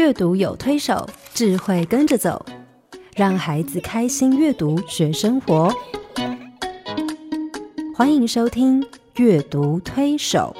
[0.00, 2.46] 阅读有推手，智慧跟着走，
[3.14, 5.70] 让孩子开心阅读学生活。
[7.94, 8.80] 欢迎收听
[9.16, 10.56] 《阅读推手》。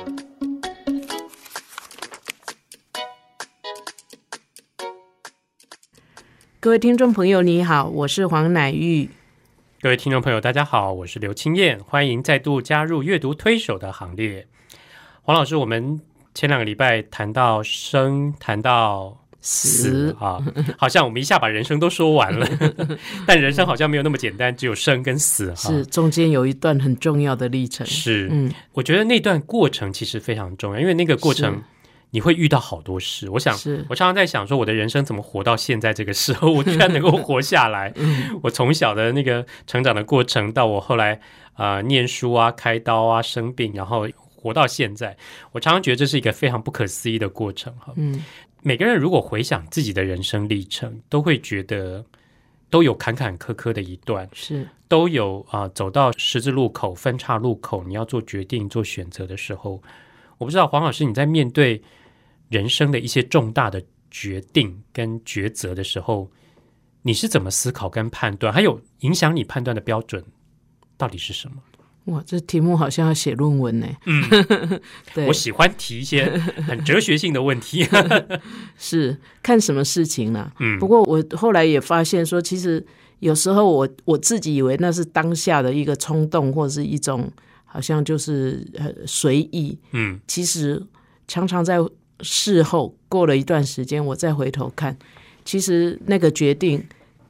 [6.61, 9.09] 各位听众朋友，你好，我是黄乃玉。
[9.80, 14.47] 各位听众朋友，大家好，我是刘清燕，欢迎再度加入阅读推手的行列。
[15.23, 15.98] 黄老师，我们
[16.34, 20.17] 前两个礼拜谈到生，谈到死。
[20.21, 20.39] 啊，
[20.77, 22.47] 好像我们一下把人生都说完了，
[23.27, 27.87] 但人生好像没有那么简单，只有生跟死，是中间有一段很重要的历程。
[27.87, 31.62] 是，嗯，我觉得那段过程其实非常重要，因为那个过程。
[32.12, 33.57] 你会遇到好多事，我想，
[33.89, 37.95] 我常常在想，说我的人生怎么活到现在这个时候，我居然能够活下来。
[38.43, 41.20] 我从小的那个成长的过程，到我后来
[41.53, 44.09] 啊念书啊、开刀啊、生病，然后
[44.41, 45.17] 活到现在，
[45.53, 47.70] 我常常觉得这是一个非常不可思议的过程。
[47.78, 48.25] 哈，嗯，
[48.62, 52.05] 每个人如果回想自己的人生历程，都会觉得
[52.70, 59.83] 都有坎坎坷坷的一段，是都有啊走到十字路口、分岔路口，你要做决定、做选择的时候，
[60.39, 61.83] 我不知道黄老师你在面对。
[62.51, 66.29] 人生的一些重大的决定跟抉择的时候，
[67.03, 68.53] 你是怎么思考跟判断？
[68.53, 70.25] 还有影响你判断的标准
[70.97, 71.62] 到底是什么？
[72.06, 73.87] 哇，这题目好像要写论文呢。
[74.06, 74.23] 嗯，
[75.15, 76.27] 对，我喜欢提一些
[76.67, 77.87] 很哲学性的问题。
[78.79, 80.51] 是看什么事情呢？
[80.59, 82.84] 嗯，不过我后来也发现说，其实
[83.19, 87.31] 有时候我我自己以为那是当下的一个冲动，或者是一种
[87.65, 89.79] 好像就是呃随意。
[89.92, 90.83] 嗯，其实
[91.27, 91.79] 常常在。
[92.23, 94.95] 事后过了一段时间，我再回头看，
[95.42, 96.85] 其实那个决定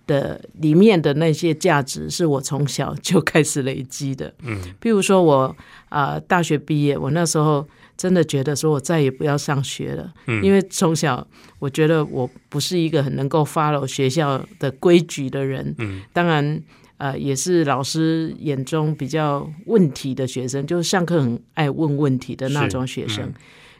[0.06, 4.32] 的里面的那些价值，是我从小就开始累积的。
[4.42, 5.56] 嗯，比如说我
[5.88, 11.26] 啊，大学毕业，我那时候真的觉得说我再也不要上学了，嗯，因为从小
[11.58, 15.74] 我觉得我不是一个很能够 follow 学校的规矩的人。
[15.78, 16.62] 嗯，当然，
[16.98, 23.32] 呃，也是老师眼中比较问题的学生，就是上课很爱问问题的那种学生。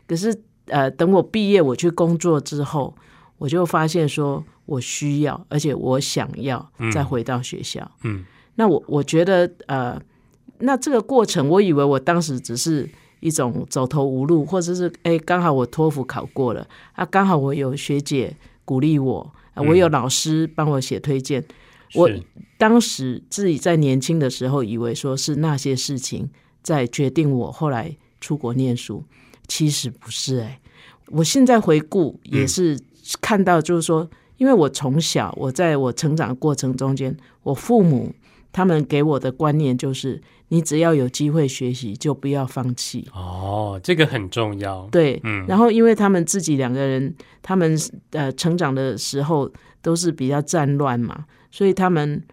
[0.07, 0.35] 可是。
[0.67, 2.95] 呃，等我毕业，我去工作之后，
[3.39, 7.91] 我就发现说，我需要，而且我想要再回到学校。
[8.05, 10.01] 嗯，那我我觉得，呃，
[10.61, 12.89] 那这个过程，我以为我当时只是
[13.19, 21.45] 一种走投无路，或者是哎，刚好我托福考过了，啊，刚好我有学姐鼓励我，我有老师帮我写推荐。
[21.95, 22.09] 我
[22.57, 26.31] 当时自己在年轻的时候，以为说是那些事情
[26.63, 29.03] 在决定我后来出国念书。
[29.49, 30.61] 其实不是哎，
[31.09, 32.79] 我现在回顾也是
[33.21, 34.09] 看到，就是说，
[34.41, 38.11] 因为我从小我在我成长过程中间，我父母
[38.51, 40.19] 他们给我的观念就是，
[40.49, 43.07] 你只要有机会学习，就不要放弃。
[43.13, 44.89] 哦，这个很重要。
[44.91, 45.45] 对，嗯。
[45.47, 47.79] 然后，因为他们自己两个人，他们
[48.13, 49.51] 呃成长的时候
[49.83, 52.25] 都是比较战乱嘛，所以他们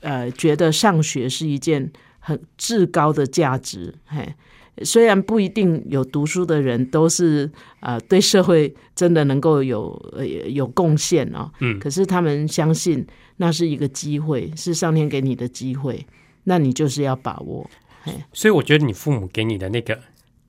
[0.00, 4.34] 呃觉得上学是一件很至高的价值，嘿。
[4.82, 7.48] 虽然不一定有读书的人都是
[7.80, 13.06] 啊，对社会真的能够有呃有贡献哦，嗯，可是他们相信
[13.36, 16.04] 那是一个机会，是上天给你的机会，
[16.44, 17.68] 那你就是要把握。
[18.32, 19.98] 所以我觉得你父母给你的那个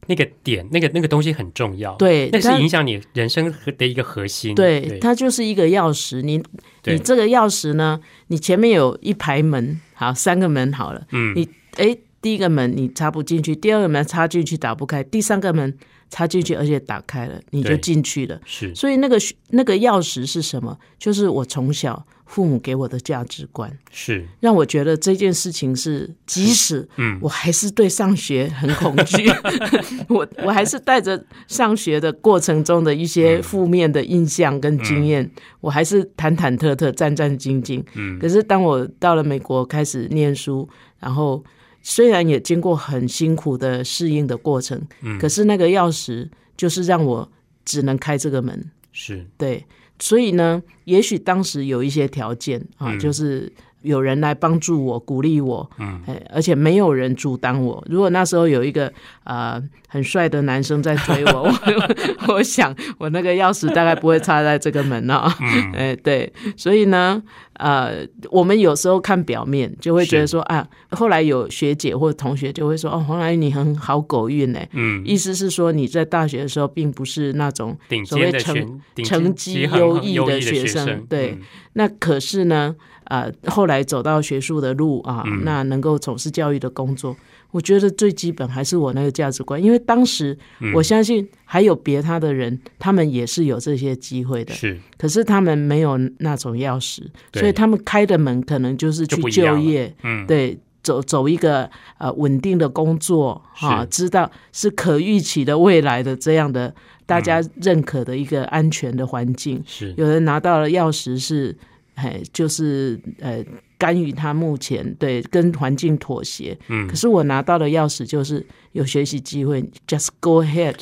[0.07, 4.55] 那个点，那个那个东西很重要，对，那是影响你人生的一个核心。
[4.55, 6.21] 对，它就是一个钥匙。
[6.21, 6.41] 你
[6.85, 11.97] 你这个钥匙呢，你前面有一排门，好，三个门好了，嗯，你哎。
[12.23, 15.77] 第一个门你插不进去，第二个门插进去打不开，第三个门
[16.09, 18.39] 插进去而且打开了，你就进去了。
[18.45, 19.19] 是，所以那个
[19.49, 20.79] 那个钥匙是什么？
[20.97, 29.29] 就是我从小父母给我的价值观，是让我觉得这件事情是，即使嗯，我还是对上学很恐惧，
[30.07, 35.29] 我我还是带着上学的过程中的一些负面的印象跟经验，
[35.59, 37.83] 我还是忐忐忑忑、战战兢兢。
[37.95, 40.69] 嗯，可是当我到了美国开始念书，
[41.01, 41.43] 然后。
[41.83, 47.29] 虽然也经过很辛苦的适应的过程，嗯，可是那个钥匙就是让我
[47.65, 49.27] 只能开这个门，是。
[49.37, 49.63] 对，
[49.99, 53.51] 所以呢，也许当时有一些条件啊，就是
[53.83, 56.01] 有人来帮助我、鼓励我，嗯，
[56.33, 57.81] 而且没有人阻挡我。
[57.87, 58.91] 如果那时候有一个
[59.23, 61.43] 啊很帅的男生在追我，
[62.27, 65.31] 我我想我那个钥匙大概不会插在这个门啊，
[65.77, 67.21] 哎，对，所以呢。
[67.57, 74.59] 呃，我们有时候看表面就会觉得说啊，后来有学姐或同学就会说哦，黄来你很好狗运呢。
[74.71, 77.77] 嗯，意思是说你在大学的时候并不是那种
[78.07, 81.37] 所谓成成绩优异的学生，对。
[81.73, 82.75] 那可是呢，
[83.05, 87.15] 啊，后来走到学术的路啊，那能够从事教育的工作，
[87.51, 89.61] 我觉得最基本还是我那个价值观。
[89.61, 90.37] 因为当时
[90.73, 94.79] 我相信还有别他的人，他们也是有这些机会的，是。
[94.97, 97.03] 可是他们没有那种钥匙，
[97.33, 106.73] 所以他们开的门可能就是去就业，嗯，对，走走一个呃稳定的工作，哈，知道是可预期的未来的这样的
[107.05, 109.61] 大家认可的一个安全的环境。
[109.65, 109.93] 是。
[109.97, 111.57] 有人拿到了钥匙是。
[111.95, 113.45] 哎，就是呃，
[113.77, 116.57] 干预他目前对跟环境妥协。
[116.67, 120.75] 嗯，可是我拿到的钥匙就是有学习机会，just go ahead。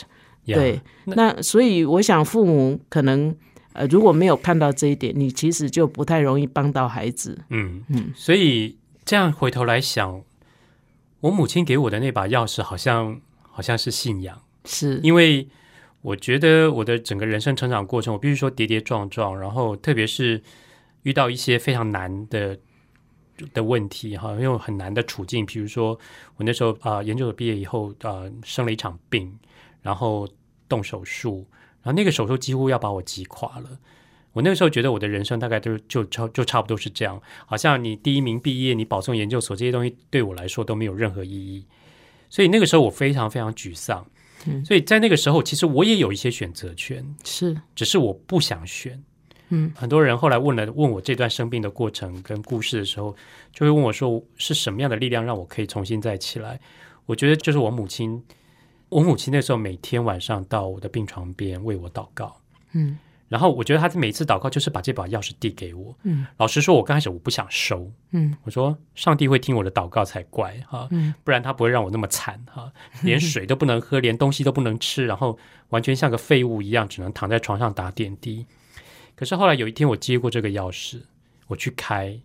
[0.46, 3.36] 对，那所以我想父母可能
[3.74, 7.38] 呃，如果没有看到这一点，你其实就不太容易帮到孩子。
[7.50, 10.22] 嗯嗯，所以这样回头来想，
[11.20, 15.48] 我母亲给我的那把钥匙，好像好像是信仰，是因为
[16.02, 20.42] 我觉得我的整个人生成长过程，我必须说跌跌撞撞，然后特别是。
[21.04, 22.58] 遇到一些非常难的
[23.54, 25.98] 的问题哈，因为很难的处境，比如说
[26.36, 29.38] 我那时候啊，研究所毕业以后啊，生了一场病，
[29.82, 30.28] 然后
[30.70, 31.48] 动手术，
[31.82, 33.80] 然后那个手术几乎要把我击垮了。
[34.34, 41.66] 我那个时候觉得我的人生大概都就差就差不多是这样，好像你第一名毕业，你保送研究所这些东西对我来说都没有任何意义。
[42.30, 44.06] 所以那个时候我非常非常沮丧。
[44.66, 49.04] 所以在那个时候，其实我也有一些选择权，是，只是我不想选。
[49.52, 53.16] 嗯，很多人后来问了问我这段生病的过程跟故事的时候，
[53.54, 56.60] 就会问我说是什么样的力量让我可以重新再起来？
[57.06, 58.24] 我觉得就是我母亲，
[58.90, 62.36] 我母亲那时候每天晚上到我的病床边为我祷告，
[62.74, 72.72] 嗯，然后我觉得她每次祷告就是把这把钥匙递给我，嗯，老实说，我刚开始我不想收，嗯，我说上帝会听我的祷告才怪哈，嗯，不然他不会让我那么惨哈，
[73.04, 75.38] 连水都不能喝，连东西都不能吃，然后
[75.70, 78.46] 完全像个废物一样，只能躺在床上打点滴。
[79.16, 81.02] 可是后来有一天，我接过这个钥匙，
[81.48, 82.20] 我去开，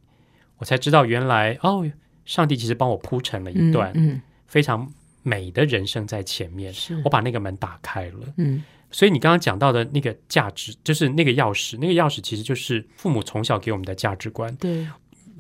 [0.59, 1.85] 我才知道原来哦，
[2.25, 4.91] 上帝其实帮我铺成了一段非常
[5.23, 6.73] 美的人生在前面。
[6.73, 8.33] 是我把那个门打开了。
[8.37, 14.55] 嗯，所以你刚刚讲到的那个价值，就是那个钥匙，那个钥匙其实就是父母从小给我们的价值观。
[14.57, 14.89] 对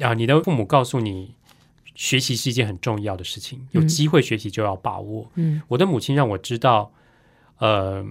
[0.00, 1.34] 啊，你的父母告诉你，
[1.94, 5.30] 学习是一件很重要的事情，有机会学习就要把握。
[5.36, 6.92] 嗯，我的母亲让我知道，
[7.58, 8.04] 呃，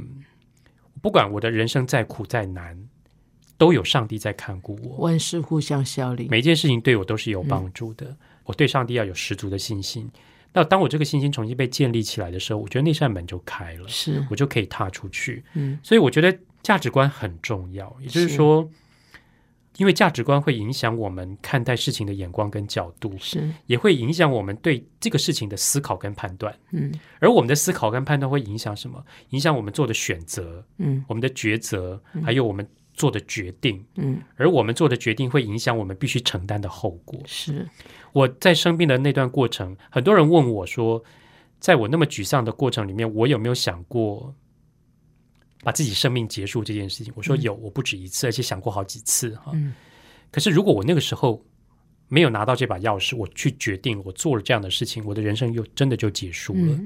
[1.01, 2.89] 不管我的人生再苦再难。
[3.57, 8.15] 都有上帝在看顾我，万事互相效力，每一件事情对我都是有帮助的。
[8.43, 10.09] 我对上帝要有十足的信心。
[10.53, 15.43] 那当我这个信心重新被建立起来的时候，我觉得那扇门就开了，是我就可以踏出去。
[15.53, 18.69] 嗯，所以我觉得价值观很重要，也就是说，
[19.77, 26.57] 因为价值观会影响我们看待事情的眼光跟角度，是也会影响我们对这个事情的思考跟判断。
[26.71, 29.03] 嗯，而我们的思考跟判断会影响什么？
[29.31, 32.65] 影响我们做的选择，嗯，我们的抉择，还有我们。
[32.95, 37.19] 做的决定，嗯，而我们做的决定会影响我们必须承担的后果。
[37.25, 37.67] 是
[38.13, 41.03] 我在生病的那段过程，很多人问我说，
[41.59, 44.33] 在我那么沮丧的过程里面，我有没有想过
[45.61, 47.11] 把自己生命结束这件事情？
[47.17, 49.51] 我说有，我不止一次，而且想过好几次哈。
[50.31, 51.43] 可是如果我那个时候
[52.07, 56.79] 没有拿到这把钥匙，我去决定，我做了这样的事情，我的人生又真的就结束了。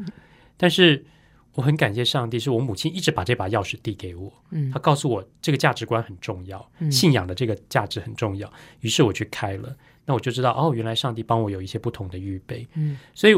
[0.57, 1.05] 但是。
[1.55, 4.31] 我很感谢上帝，是我母亲一直把这把钥匙递给我。
[4.51, 8.51] 嗯，她告诉我这个价值观很重要，信仰的这个价值很重要。
[8.81, 9.75] 于是我去开了，
[10.05, 12.67] 那我就知道哦，原来上帝帮我有一些不同的预备。
[12.75, 13.33] 嗯，所以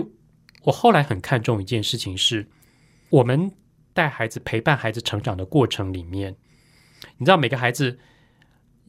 [0.64, 2.48] 我后来很看重一件事情，是
[3.10, 3.52] 我们
[3.94, 6.36] 带孩子、陪伴孩子成长的过程里面，
[7.18, 7.98] 你知道每个孩子，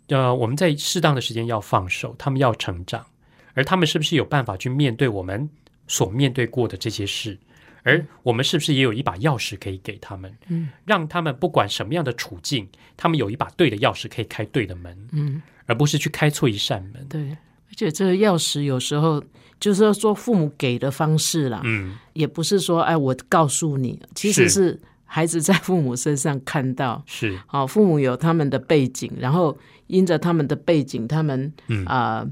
[0.09, 3.07] 呃，我们在适当的时间要放手，他们要成长，
[3.55, 5.49] 而他们是不是有办法去面对我们
[5.87, 7.39] 所面对过的这些事？
[7.83, 17.07] 而我们是不是也有一把钥匙可以给他们，嗯，让他们不管什么样的处境，他们有一把对的钥匙可以开对的门，嗯，而不是去开错一扇门。
[17.09, 19.23] 对，而且这个钥匙有时候
[19.59, 24.81] 就是说父母给的方式啦，嗯，也不是说哎我告诉你，其实是。
[25.05, 27.39] 孩子在父母身上看到，是。
[27.47, 29.55] 好，父母有他们的背景，然后
[29.87, 31.53] 因着他们的背景，他们
[31.85, 32.27] 啊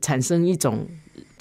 [0.00, 0.86] 产生一种。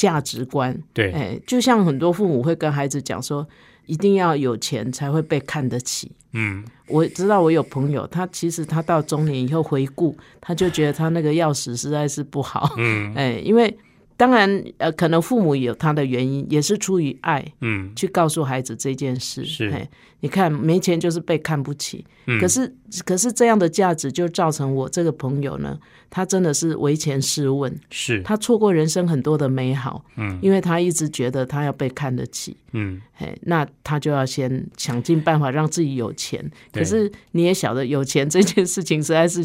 [0.01, 3.48] 价值观对，哎，就像很多父母会跟孩子讲说，
[3.86, 6.12] 一定要有钱才会被看得起。
[6.34, 12.74] 嗯，我知道我有朋友，他其实他到中年以后回顾，他就觉得他那个钥匙实在是不好。
[12.77, 13.77] 嗯， 哎，因为
[14.18, 19.44] 当然呃，可能父母有他的原因，也是出于爱，嗯，去告诉孩子这件事。
[19.44, 19.89] 是，哎，
[20.20, 22.06] 你看没钱就是被看不起。
[22.27, 22.72] 嗯，可是
[23.03, 25.77] 可是这样的价值就造成我这个朋友呢。
[26.13, 36.44] 他真的是为钱试问，是他错过人生很多的美好，嗯，因为他一直觉得他要被看得起，嗯，哎，那他就要先想尽办法让自己有钱。
[36.74, 39.41] 可是你也晓得，有钱这件事情实在是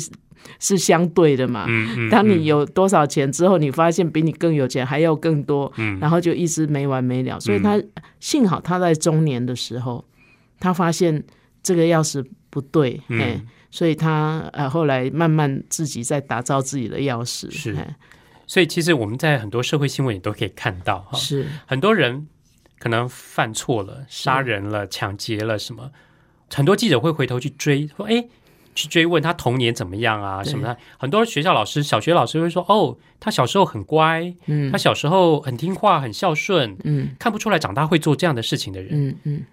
[0.59, 1.67] 是相对的嘛。
[1.69, 2.11] 嗯嗯。
[2.11, 7.39] 当你有多少钱之后，你发现比你更有钱还要更多，嗯，然后就一直没完没了。
[7.41, 7.83] 所以他
[8.21, 10.05] 幸好他在中年的时候，
[10.61, 11.25] 他发现
[11.63, 13.41] 这个钥匙不对，哎，
[13.71, 17.51] 所以他呃后来慢慢自己在打造自己的钥匙。
[17.51, 17.77] 是。
[18.49, 22.29] 所以其实我们在很多社会新闻也都可以看到，哈，是很多人
[22.79, 25.91] 可能犯错了，杀人了，抢劫了什么。
[26.55, 28.25] 很多记者会回头去追，说：“哎，
[28.77, 30.45] 去追问他童年怎么样啊？
[30.45, 39.45] 什么的。”很多学校老师、小学老师会说：“哦，他小时候很乖，嗯，他小时候很听话、很孝顺，嗯，看不出来长大会做这样的事情的人。”嗯嗯。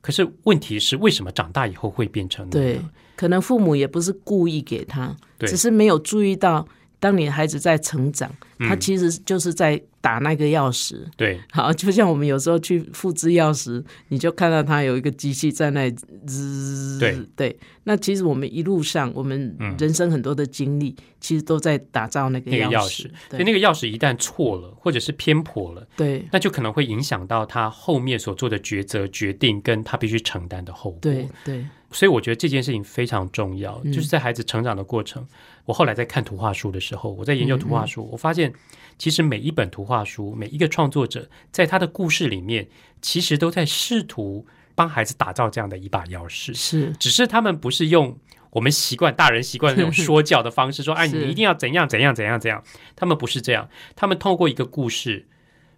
[0.00, 2.50] 可是问题是，为什么长大以后会变成？
[2.50, 2.80] 对，
[3.14, 6.66] 可能父母也不是故意给他，只是没有注意到。
[6.98, 10.96] 当你孩子在成长，他其实就是在打那个钥匙。
[11.16, 15.90] 对，好，就像我们有时候去复制钥匙，你就看到它有一个机器在那
[16.26, 16.98] 滋。
[17.00, 23.08] 对对，那其实我们一路上，我们人生很多的经历，其实都在打造那个钥匙。
[23.30, 30.98] 所以那个钥匙一旦错了，或者是偏颇了，对，那就可能会影响到他后面所做的抉择、决定，跟他必须承担的后果。
[31.00, 31.64] 对对。
[31.92, 35.26] 所以我觉得这件事情非常重要，就是在孩子成长的过程。
[35.64, 38.52] 我后来在看图画书的时候，我在研究图画书，我发现
[38.98, 42.66] 其实每一本图画书，每一个创作者在他的故事里面，
[43.00, 44.44] 其实都在试图
[44.74, 46.52] 帮孩子打造这样的一把钥匙。
[46.54, 48.16] 是，只是他们不是用
[48.50, 52.62] 我们习惯大人习惯那种说教的方式，说哎，你一定要怎样怎样怎样怎样。
[52.96, 55.26] 他们不是这样，他们透过一个故事。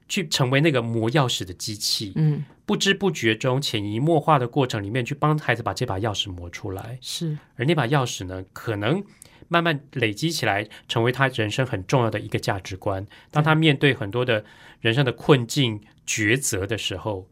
[0.06, 6.98] 去成为那个磨钥匙的机器，嗯，不知不觉中潜移默化的过程里面，去帮孩子把这把钥匙磨出来。
[7.00, 9.04] 是，而那把钥匙呢，可能
[9.48, 13.06] 慢慢累积起来，成为他人生很重要的一个价值观。
[13.30, 14.44] 当他面对很多的
[14.80, 17.28] 人生的困境、抉择的时候，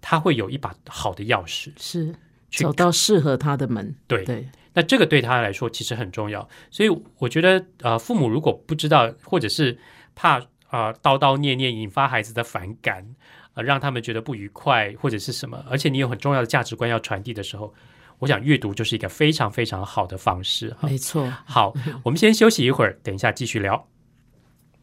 [0.00, 2.14] 他会有一把好的钥匙，是
[2.50, 3.94] 走到适合他的门。
[4.08, 6.48] 对对，那这个对他来说其实很重要。
[6.70, 6.88] 所以
[7.18, 9.78] 我觉得，呃，父母如果不知道，或者是
[10.14, 10.44] 怕。
[10.68, 13.14] 啊，叨叨念念引发孩子的反感，
[13.54, 17.72] 呃，让他们觉得不愉快或者是什么，而且你有很重要的价值观要传递的时候，
[18.18, 20.74] 我想阅读就是一个非常非常好的方式。
[20.80, 21.72] 没错，好，
[22.04, 23.86] 我们先休息一会儿，等一下继续聊。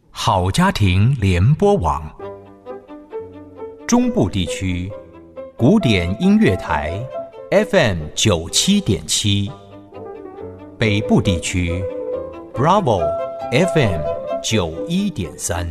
[0.09, 2.13] 好家庭联播网，
[3.87, 4.91] 中部地区
[5.57, 7.01] 古典音乐台
[7.69, 9.51] FM 九七点七，
[10.77, 11.83] 北部地区
[12.53, 13.01] Bravo
[13.51, 14.21] FM。
[14.43, 15.67] 九一点三，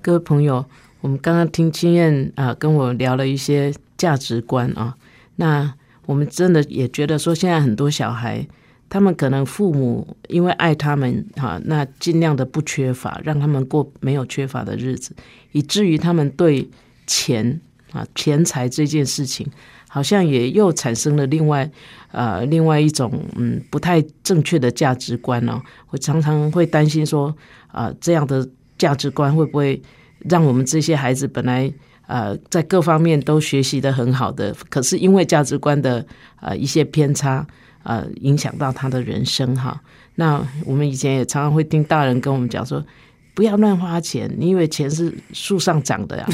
[0.00, 0.64] 各位朋友，
[1.02, 4.96] 我们刚刚听青燕啊跟我聊了一些价值观啊，
[5.36, 5.74] 那
[6.06, 8.46] 我们真的也觉得说，现在很多小孩，
[8.88, 15.12] 他们可能父母因为爱他们哈，那尽量的不缺乏，让他们过没有缺乏的日子，
[15.50, 16.70] 以至于他们对
[17.06, 19.46] 钱啊钱财这件事情。
[19.88, 21.70] 好像也又产生了另外，
[22.12, 25.60] 呃，另外一种嗯不太正确的价值观哦。
[25.90, 29.82] 我常常会担心说，啊，这样的价值观会不会
[30.28, 31.72] 让我们这些孩子本来
[32.06, 36.04] 呃在各方面都学习的很好的，可是因为价值观的
[36.40, 37.46] 呃一些偏差，
[37.82, 39.80] 呃，影响到他的人生哈。
[40.16, 42.84] 那我们以前也常常会听大人跟我们讲说。
[43.34, 46.26] 不要乱花钱，你以为钱是树上长的呀？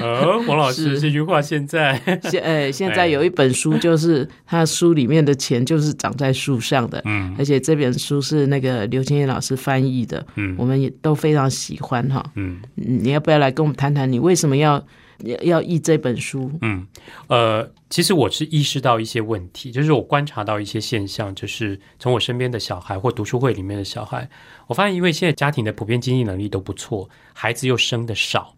[0.00, 2.00] 呃， 王老师这句话现在。
[2.24, 14.84] 现呃 现在有一本书，就是他书里面的钱就是长在树上的，嗯，而且这本书是那个刘青燕老师翻译的，嗯，我们也都非常喜欢哈，嗯，你要不要来跟我们谈谈，你为什么要？
[15.24, 16.86] 要要译这本书，嗯，
[17.28, 24.28] 呃，其实我是意识到一些问题，就是我观察到一些现象，就是从我身边的小孩或读书会里面的小孩，
[24.66, 28.56] 我发现，因为现在家庭的普遍经济能力都不错，孩子又生的少，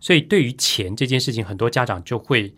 [0.00, 2.54] 所以对于钱这件事情，很多家长就会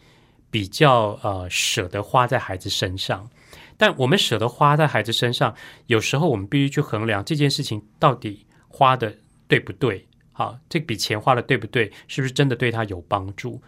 [0.50, 3.28] 比较呃舍得花在孩子身上。
[3.76, 5.54] 但我们舍得花在孩子身上，
[5.86, 9.16] 有时候我们必须去衡量这件事情到底花的
[9.48, 10.06] 对不对。
[10.32, 11.92] 好，这笔钱花的对不对？
[12.08, 13.62] 是不是真的对他有帮助？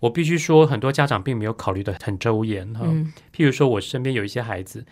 [0.00, 2.84] 我必须说，很多家长并没有考虑的很周延哈。
[3.32, 4.84] 譬如说，我身边有一些孩子，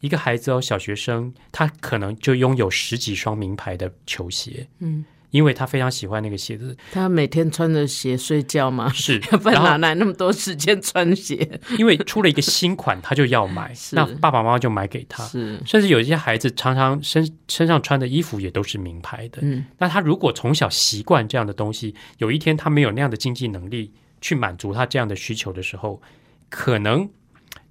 [0.00, 4.66] 一个孩子哦，小学生，他可能就拥有十几双名牌的球鞋。
[4.78, 5.04] 嗯。
[5.36, 8.90] 因为他非常喜欢那个鞋子，他每天穿着鞋睡觉吗？
[8.94, 11.60] 是， 不然哪来那么多时间穿鞋？
[11.78, 15.22] 因为出了一个新款，他就要买， 那爸爸妈妈就买给他。
[15.24, 19.40] 是，甚至有一些孩子常常身身上穿的衣服也都是名牌的。
[19.42, 26.00] 嗯，那他如果从小习惯这样的东西，有一天他没有那样的经济能力去满足他这样的需求的时候，
[26.48, 27.06] 可能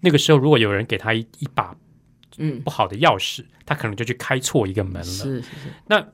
[0.01, 1.75] 那个时候如果有人给他一一把
[2.37, 5.03] 嗯不好的钥匙，他可能就去开错一个门了。
[5.03, 5.49] 是是是，
[5.87, 6.05] 那。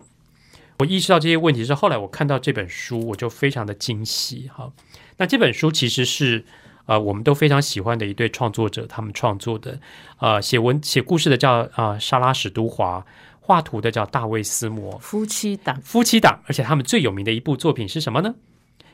[0.81, 4.71] 我意识到这些问题是后来我看到这本书，我就非常的惊喜哈。
[5.17, 6.43] 那这本书其实是
[6.85, 9.79] 呃，我们都非常喜欢的一对创作者，他们创作的，
[10.19, 13.05] 呃，写文写故事的叫啊莎拉史都华，
[13.39, 18.33] 画图的叫大卫斯摩，夫妻档，夫妻档，而且他们最有名的一部作品是什么呢？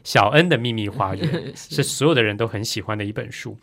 [0.04, 3.58] 小恩的秘密花园 是所有的人都很喜欢的一本书。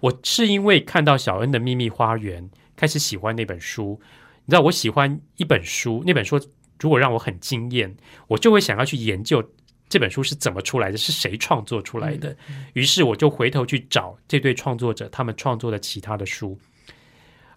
[0.00, 4.00] 我是因为看到小恩的秘密花园，开始喜欢那本书。
[4.46, 6.38] 你知道，我喜欢一本书，那本书
[6.84, 7.96] 如果让我很惊艳，
[8.28, 9.42] 我就会想要去研究。
[9.88, 10.98] 这本书是怎么出来的？
[10.98, 12.36] 是谁创作出来的？
[12.74, 16.58] 于是我就回头去找这对创作者他们创作的其他的书。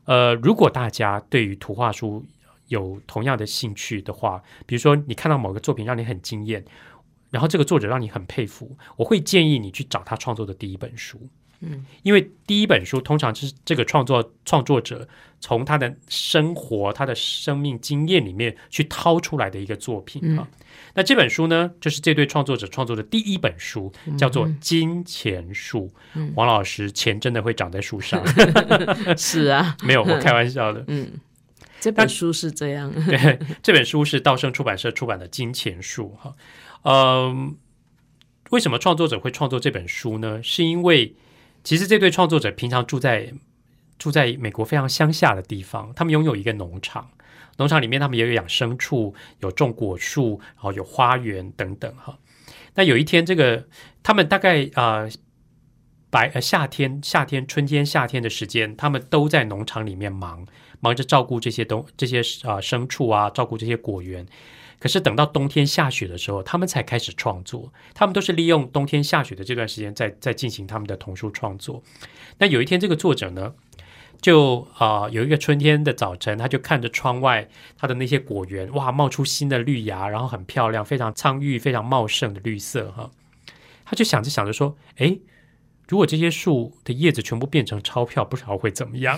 [0.05, 2.23] 呃，如果大家对于图画书
[2.67, 6.63] 有同样的兴趣的话，比如说你看到某个作品让你很惊艳，
[7.31, 11.19] 然后这个作者让你很佩服，我会建议你去找他创作的第一本书。
[11.61, 20.47] 嗯，因为第一本书通常是这个创作创作者从他的生活、他的生命经验里面去掏出来的一个作品啊。
[20.93, 25.91] 那这本书呢，就是这对创作者创作的第一本书，叫做《金钱树》。
[26.35, 28.23] 王老师，钱真的会长在树上？
[29.15, 30.83] 是啊，没有，我开玩笑的。
[30.87, 31.11] 嗯，
[31.79, 32.91] 这本书是这样。
[33.05, 36.35] 对，这本书是道生出版社出版的《金钱树》哈。
[36.83, 37.55] 嗯，
[38.49, 40.41] 为什么创作者会创作这本书呢？
[40.41, 41.15] 是因为
[41.63, 43.33] 其实这对创作者平常住在
[43.97, 47.09] 住在美国非常乡下的地方，他们拥有一个农场，
[47.57, 52.17] 农场里面他们也有养牲畜，有种果树，然后有花园等等哈。
[52.75, 53.67] 那有一天，这个
[54.03, 55.07] 他们大概啊
[56.09, 60.45] 白呃夏天夏天春天夏天的时间，他们都在农场里面忙
[60.79, 64.25] 忙着照顾这些东这些啊牲畜啊，照顾这些果园。
[64.79, 67.73] 可是等到冬天下雪的时候，他们才开始创作。
[67.95, 71.81] 他们都是利用冬天下雪的这段时间，在在进行他们的童书创作。
[72.37, 73.55] 那有一天，这个作者呢，
[74.21, 77.47] 就啊有一个春天的早晨，他就看着窗外
[77.77, 83.11] 他的那些果园，哇，冒出新的绿芽，然后很漂亮，非常苍郁、非常茂盛的绿色哈。
[83.85, 85.17] 他就想着想着说，哎。
[85.89, 89.17] 如果这些树的叶子全部变成钞票，不知道会怎么样。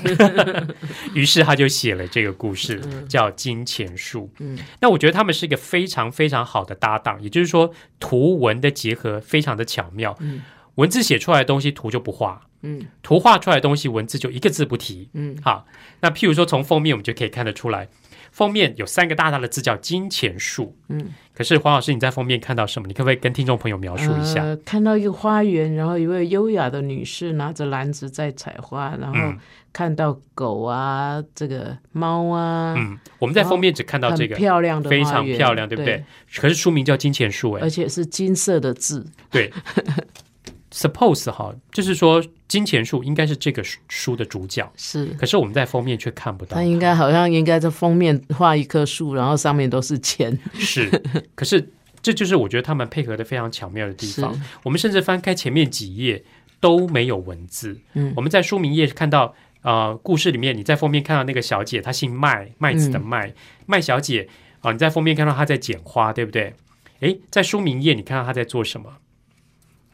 [1.15, 4.25] 于是他就写了这个故事，叫《金钱树》。
[4.37, 10.15] 嗯，那我觉得他们是一个非常非常好的搭档，也就是说，图文的结合非常的巧妙。
[10.19, 10.43] 嗯，
[10.75, 12.48] 文字写出来的东西，图就不画。
[12.61, 15.09] 嗯，图画出来的东西，文字就一个字不提。
[15.13, 15.65] 嗯，好，
[16.01, 17.87] 那譬如说从封面，我们就可以看得出来。
[18.31, 22.87] 封面有三个大大的字叫“金钱树”，嗯，可是黄老师你在封面看到什么？
[22.87, 24.55] 你可不可以跟听众朋友描述一下？
[24.63, 29.33] 看到一个花园，然后一位优雅的女士拿着篮子在采花，然后
[29.73, 36.05] 看到狗啊，这个猫啊，嗯，我们在封面只看到这个漂亮的，非常漂亮，对不对？
[36.35, 39.51] 可是书名叫“金钱树”哎，而且是金色的字，对。
[40.71, 45.07] Suppose 哈，就是说金钱树应该是这个书的主角，是。
[45.19, 46.55] 可是我们在封面却看不到。
[46.55, 50.37] 它应该好像应该在封面画一棵树，然后上面都是钱。
[50.53, 50.87] 是。
[51.33, 51.67] 可是
[52.01, 54.39] 这就是我觉得他们配合的非常巧妙的地方。
[54.63, 56.23] 我们甚至翻开前面几页
[56.59, 57.75] 都没有文字。
[57.93, 58.13] 嗯。
[58.15, 63.33] 我们在书名页看到啊，故事里面你在封面看到那个小姐，她姓麦，麦子的麦，
[63.65, 64.29] 麦小姐
[64.61, 66.53] 啊，你在封面看到她在剪花，对不对？
[66.99, 68.97] 诶，在书名页你看到她在做什么？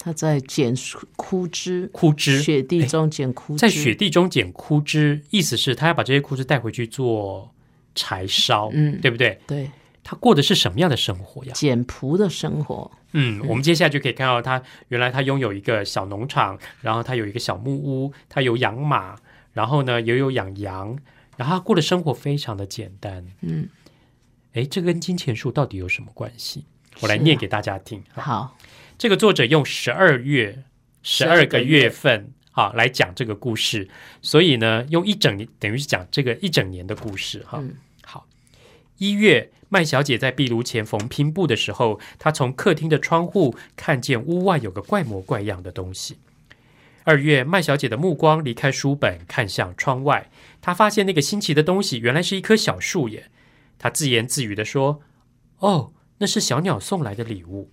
[0.05, 0.71] 他在捡
[1.15, 7.51] 枯枝，枯枝，雪地中捡枯枝，在雪地中捡枯枝，意思是他要把这些枯枝带回去做
[7.95, 9.39] 柴烧，嗯，对不对？
[9.47, 9.71] 对，
[10.03, 11.53] 他过的是什么样的生活呀？
[11.55, 12.91] 简朴的生活。
[13.13, 19.15] 嗯，我们接下来就可以看到他原来他拥有一个小农场，然后他有一个小木屋，他有养马，
[19.53, 20.95] 然后呢也有养羊，
[21.35, 23.25] 然后他过的生活非常的简单。
[23.41, 23.67] 嗯，
[24.53, 26.63] 哎，这跟金钱树到底有什么关系？
[26.99, 28.03] 我来念给大家听。
[28.13, 28.55] 好。
[28.97, 30.63] 这个作者用十二月
[31.03, 33.89] 十二个月份啊来讲这个故事，
[34.21, 37.62] 所以呢，用一整年等于是讲这个一整年的故事哈。
[38.03, 38.25] 好，
[38.97, 46.17] 一月麦小姐在壁炉前缝拼布的时候，她从客厅的窗户看见屋外有个怪模怪样的东西。
[47.03, 50.31] 二月麦小姐的目光离开书本，看向窗外，
[50.62, 53.29] 她发现那个新奇的东西原来是一棵小树耶。
[53.77, 55.01] 她自言自语的说
[55.60, 57.69] ：“哦，那是小鸟送来的礼物。”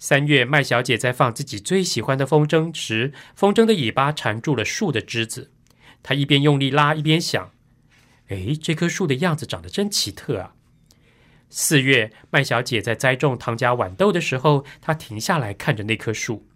[0.00, 5.50] 三月，麦小姐在放自己最喜欢的风筝时，风筝的尾巴缠住了树的枝子。
[6.04, 7.50] 她一边用力拉，一边想
[8.28, 10.54] ：“哎，这棵树的样子长得真奇特啊！”
[11.50, 16.46] 四月，麦小姐在栽种唐家豌豆的时候，她停下来看着那棵树。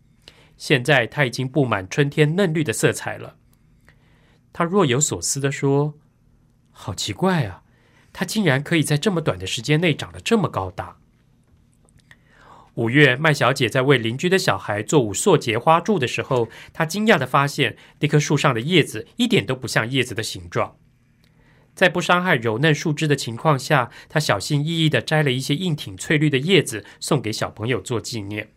[0.56, 3.36] 现在，它已经布满春天嫩绿的色彩了。
[4.52, 5.94] 她若有所思地说
[6.70, 7.64] ：“好奇怪啊，
[8.12, 10.98] 它竟然可以在这么短的时间内长得这么高大。”
[12.74, 20.76] 五月，麦小姐在为邻居的小孩做五色节花柱的时候，她惊讶的发现那棵树上的叶子一点都不像叶子的形状。
[21.74, 28.48] 在不伤害柔嫩树枝的情况下，她小心翼翼的摘了一些硬挺翠绿的叶子送给小朋友做纪念。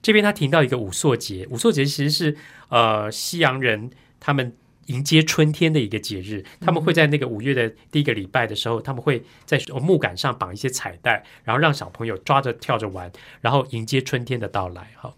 [0.00, 2.36] 这边她提到一个五朔节，五朔节其实是
[2.68, 3.90] 呃西洋人
[4.20, 4.56] 他们
[4.88, 14.92] 迎接春天的一个节日，他们会在那个五月的第一个礼拜的时候，他们会在木杆上绑一些彩带，然后让小朋友抓着跳着玩，然后迎接春天的到来。
[14.96, 15.14] 哈，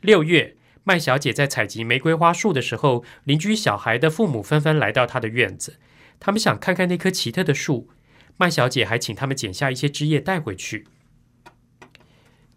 [0.00, 5.76] 六月，麦小姐在采集玫瑰花树的时候，邻居小孩的父母纷纷来到她的院子，
[6.18, 7.88] 他们想看看那棵奇特的树，
[8.36, 10.86] 麦小姐还请他们剪下一些枝叶带回去。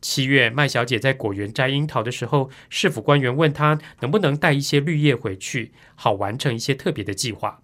[0.04, 7.62] 七月，麦小姐在果园摘樱桃的时候，市府官员问她能不能带一些绿叶回去，好完成一些特别的计划。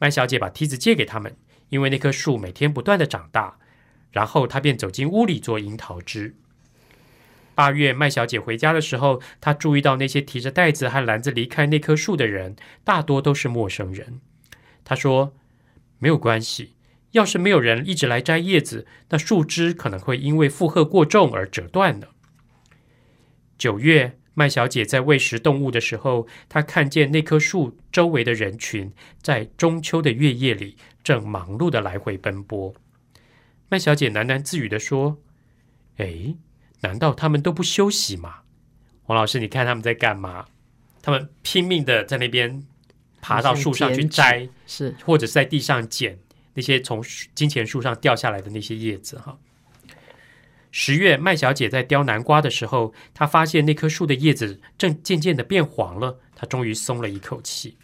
[0.00, 1.36] 麦小姐把梯子借给他们，
[1.68, 3.58] 因为那棵树每天不断的长大。
[4.10, 6.34] 然后她便走进屋里做樱桃汁。
[7.54, 14.20] 八月，麦小姐回家的时候，她注意到那些提着袋子和篮子离开那棵树的人，大多都是陌生人。
[14.82, 15.32] 她说
[16.00, 16.74] ：“没有关系。”
[17.12, 22.08] 要是没有人一直来摘叶子，那树枝可能会因为负荷过重而折断了。
[23.56, 32.74] 九月，麦小姐在喂食动物的时候，她看见那棵树周围的人群在中秋的月夜里正忙碌的来回奔波。
[33.68, 35.18] 麦小姐喃喃自语的说
[35.98, 36.34] ：“哎，
[36.80, 38.40] 难道他们都不休息吗？”
[39.06, 40.46] 王老师，你看他们在干嘛？
[41.02, 42.64] 他们拼命的在那边
[43.20, 46.18] 爬到树上去摘，是或者是在地上捡。
[46.54, 47.02] 那些从
[47.34, 49.38] 金钱树上掉下来的那些叶子，哈。
[50.70, 57.76] 十月，麦小姐在雕南瓜的时候，她发现那棵树的叶子正渐渐的变黄了，她终于松了一口气。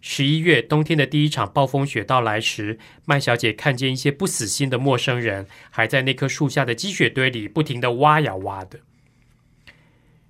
[0.00, 8.80] 十一月，冬天的第一场暴风雪到来时，麦小姐看见一些不死心的陌生人还在那棵树下的积雪堆里不停的挖呀挖的。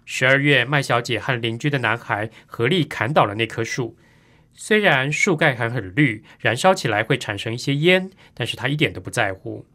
[0.04, 3.96] 十二月，麦小姐和邻居的男孩合力砍倒了那棵树。
[4.54, 9.66] 虽然树盖还很绿，燃烧起来会产生一些烟，但是他一点都不在乎。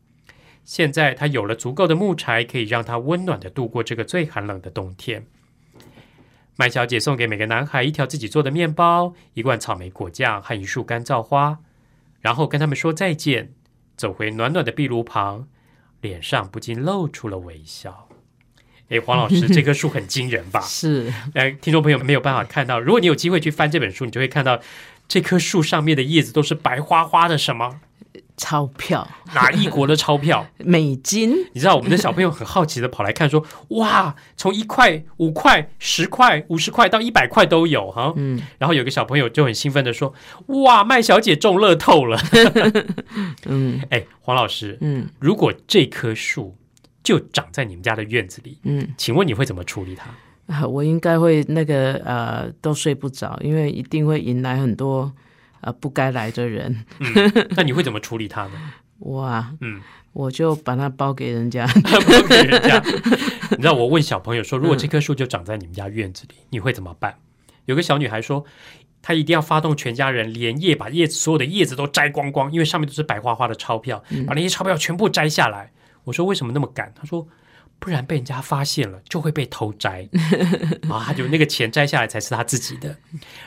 [0.64, 5.26] 现在他有了足够的木柴，可以让他温暖的度过这个最寒冷的冬天。
[6.56, 11.60] 麦小姐送给每个男孩一条自己做的面包、一罐草莓果酱和一束干燥花，
[12.20, 13.54] 然后跟他们说再见，
[13.96, 15.48] 走回暖暖的壁炉旁，
[16.02, 18.09] 脸上不禁露出了微笑。
[18.90, 20.62] 哎，黄老师， 这棵树很惊人吧？
[20.68, 24.60] 是，哎，听众朋友没有办法看到，如果你有机会去翻这本书，你就会看到
[25.08, 27.80] 这棵树上面的叶子都是白花花的什么
[28.38, 29.08] 钞票？
[29.36, 30.48] 哪一国的钞票？
[30.58, 31.36] 美金？
[31.54, 38.14] 你知道我们的小朋友很好奇的跑来看，说哇，从一块、五块、十块、五十块到一百块都有哈。
[38.16, 40.14] 嗯，然后有个小朋友就很兴奋的说，
[40.48, 42.20] 哇，麦小姐中乐透了。
[43.46, 46.56] 嗯，哎，黄老师，嗯，如果这棵树。
[47.04, 50.10] 就长在你们家的院子里，嗯，请问你会怎么处理它？
[50.54, 55.12] 啊，我应该会那个呃，都睡不着，因为一定会迎来很多
[55.62, 56.86] 呃不该来的人。
[57.00, 57.08] 嗯
[57.56, 58.54] 那你会怎么处理它呢？
[59.00, 59.80] 哇，嗯，
[60.12, 62.84] 我就把它包给人家， 包给人家。
[63.52, 67.16] 你知道，我问小朋友说，如果这棵树就长在你们家院子里，你会怎么办？
[67.66, 68.44] 有个小女孩说，
[69.02, 75.72] 她一定要发动全家人连夜把叶子所有的叶子都摘光光，因为上面都是白花花的钞票，把那些钞票全部摘下来。
[76.10, 76.92] 我说为什么那么赶？
[77.00, 77.28] 他说
[77.78, 80.10] 不然被人家发现了就会被偷摘
[80.90, 81.06] 啊！
[81.06, 82.98] 他就那个钱摘下来才是他自己的。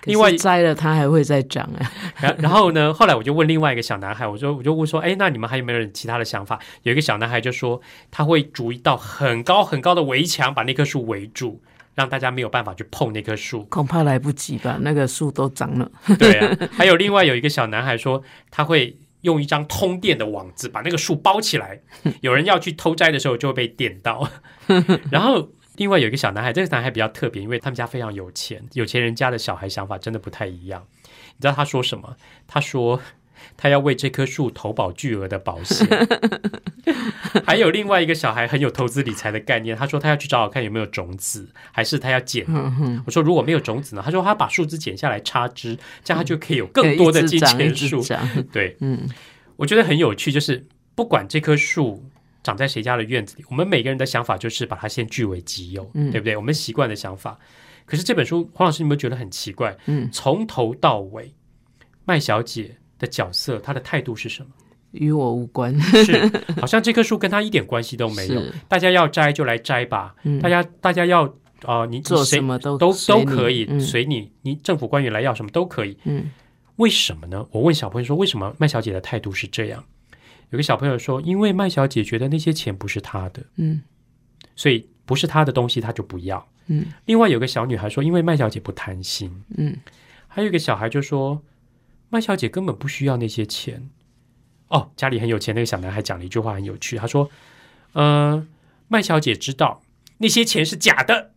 [0.04, 1.92] 另外摘了他还会再长啊。
[2.22, 2.94] 然然后呢？
[2.94, 6.58] 后来我就问另外一个小男孩，我说我就问说，哎，那你们还有没有人其他的想法？
[6.84, 11.60] 有一个小男孩就说他会筑一道很高很高的围墙，把那棵树围住，
[11.96, 13.64] 让大家没有办法去碰那棵树。
[13.64, 14.78] 恐怕来不及吧？
[14.80, 15.90] 那个树都长了。
[16.18, 16.56] 对啊。
[16.72, 18.96] 还有另外有一个小男孩说他会。
[19.22, 21.80] 用一张通电的网子把那个树包起来，
[22.22, 24.28] 有人要去偷摘的时候就会被电到。
[25.10, 30.86] 然后另外有一个小男孩，这个男孩比较特别，因为他们家非常有钱，有钱人家的小孩想法真的不太一样。
[31.02, 32.16] 你知道他说什么？
[32.46, 33.00] 他说。
[33.56, 35.86] 他要为这棵树投保巨额的保险，
[37.46, 39.76] 还有另外一个小孩很有投资理财的概念。
[39.76, 42.46] 他说他要去找找看有没有种子，还是他要剪。
[43.06, 44.02] 我说如果没有种子呢？
[44.04, 48.02] 他说他把树枝剪下来插枝，这样他就可以有更多的金钱树。
[48.52, 49.08] 对，嗯，
[49.56, 52.04] 我觉得很有趣，就是不管这棵树
[52.42, 56.36] 长在谁家的院子里，我们每个人的想法就是把它先据为己有，对不对？
[56.36, 57.38] 我们习惯的想法。
[57.84, 59.76] 可是这本书，黄老师，你有没有觉得很奇怪？
[59.86, 61.34] 嗯，从头到尾，
[62.04, 62.76] 麦小姐。
[63.02, 64.48] 的角色，他的态度是什么？
[64.92, 68.40] 与我无关， 是好像这棵树跟他一点关系都没有。
[68.68, 71.24] 大家要摘就来摘吧，大家大家要
[71.64, 75.96] 啊，你做什么都都都可以，随你，你政府官员来要什么都可以。
[76.04, 76.30] 嗯，
[76.76, 77.44] 为什么呢？
[77.50, 79.82] 我问小朋友说，为什么麦小姐的态度是这样？
[80.50, 83.82] 有个小朋友说，因为麦小姐觉得那些钱不是她的，嗯，
[84.54, 86.46] 所以不是她的东西，她就不要。
[86.66, 89.74] 嗯，另外有个小女孩说，因为麦小姐不贪心，嗯，
[90.28, 91.42] 还有一个小孩就说。
[92.12, 93.88] 麦小姐根本不需要那些钱
[94.68, 95.54] 哦，家里很有钱。
[95.54, 97.30] 那个小男孩讲了一句话很有趣，他说
[97.94, 98.46] ：“呃，
[98.88, 99.80] 麦小姐知道
[100.18, 101.30] 那些钱是假的，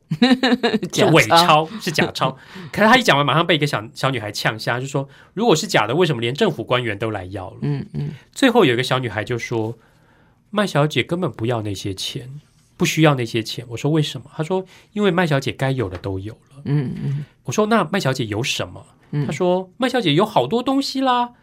[0.91, 2.37] 是伪钞，是假钞。
[2.73, 8.09] 可是他一讲完，马上被一个小小女孩呛瞎，就说：“如果是假的，为什么连政府官员都来要了？”嗯嗯。
[8.33, 9.77] 最后有一个小女孩就说
[10.51, 12.41] ：“麦小姐根本不要那些钱，
[12.75, 17.25] 不需要那些钱。”我说：“为什么？”她说：“因为麦小姐该有的都有了。”嗯嗯。
[17.45, 18.85] 我说：“那麦小姐有什么？”
[19.25, 21.33] 她说：“麦小姐有好多东西啦。”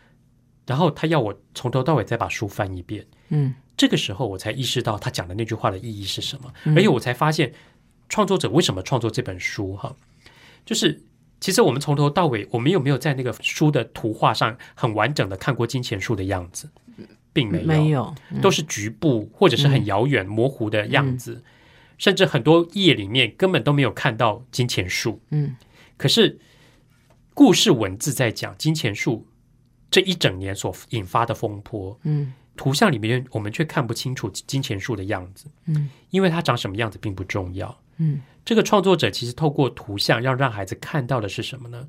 [0.66, 3.06] 然后他要我从头到尾再把书翻一遍。
[3.28, 3.54] 嗯。
[3.74, 7.52] 这个时候我才意识到他讲的那句话的意义是什么，而且我才发现
[8.08, 9.96] 创作者为什么创作这本书哈，
[10.64, 11.02] 就是
[11.40, 16.68] 其实我们从头到尾，我们有没有在那个书的图画上很完整的看过金钱树的样子，
[17.32, 21.42] 并没有，没有，都是局部或者是很遥远模糊的样子，
[21.98, 25.20] 甚至很多页里面根本都没有看到金钱树。
[25.30, 25.56] 嗯，
[25.96, 26.38] 可是
[27.34, 29.26] 故事文字在讲金钱树
[29.90, 31.98] 这一整年所引发的风波。
[32.02, 32.34] 嗯。
[32.54, 35.46] 图像里面，我们却看不清楚金钱树的样子。
[35.64, 37.80] 嗯，因为它长什么样子并不重要。
[37.96, 41.88] 嗯，这个创作者其实透过图像，要让孩子看到的是什么呢？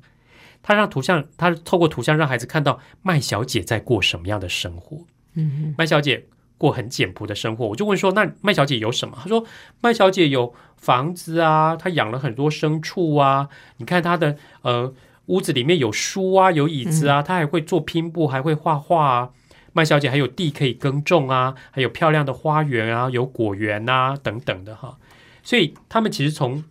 [0.62, 5.04] 他让图像，他透过图像让孩子看到麦小姐在过什么样的生活。
[5.34, 6.26] 嗯，麦小姐
[6.56, 7.68] 过很简朴的生活。
[7.68, 9.18] 我就问说，那麦小姐有什么？
[9.20, 9.44] 他说，
[9.82, 13.50] 麦小姐有房子啊，她养了很多牲畜啊。
[13.76, 14.94] 你看她的呃
[15.26, 19.30] 屋子里面有书啊，有椅子啊，她还会做拼布，还会画画啊。
[19.72, 24.96] 麦小姐还有地可以耕种啊，还有漂亮的花园啊，有果园啊等等的哈，
[25.42, 26.62] 所以他们其实从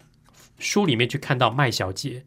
[0.58, 2.24] 书里面去看到麦小姐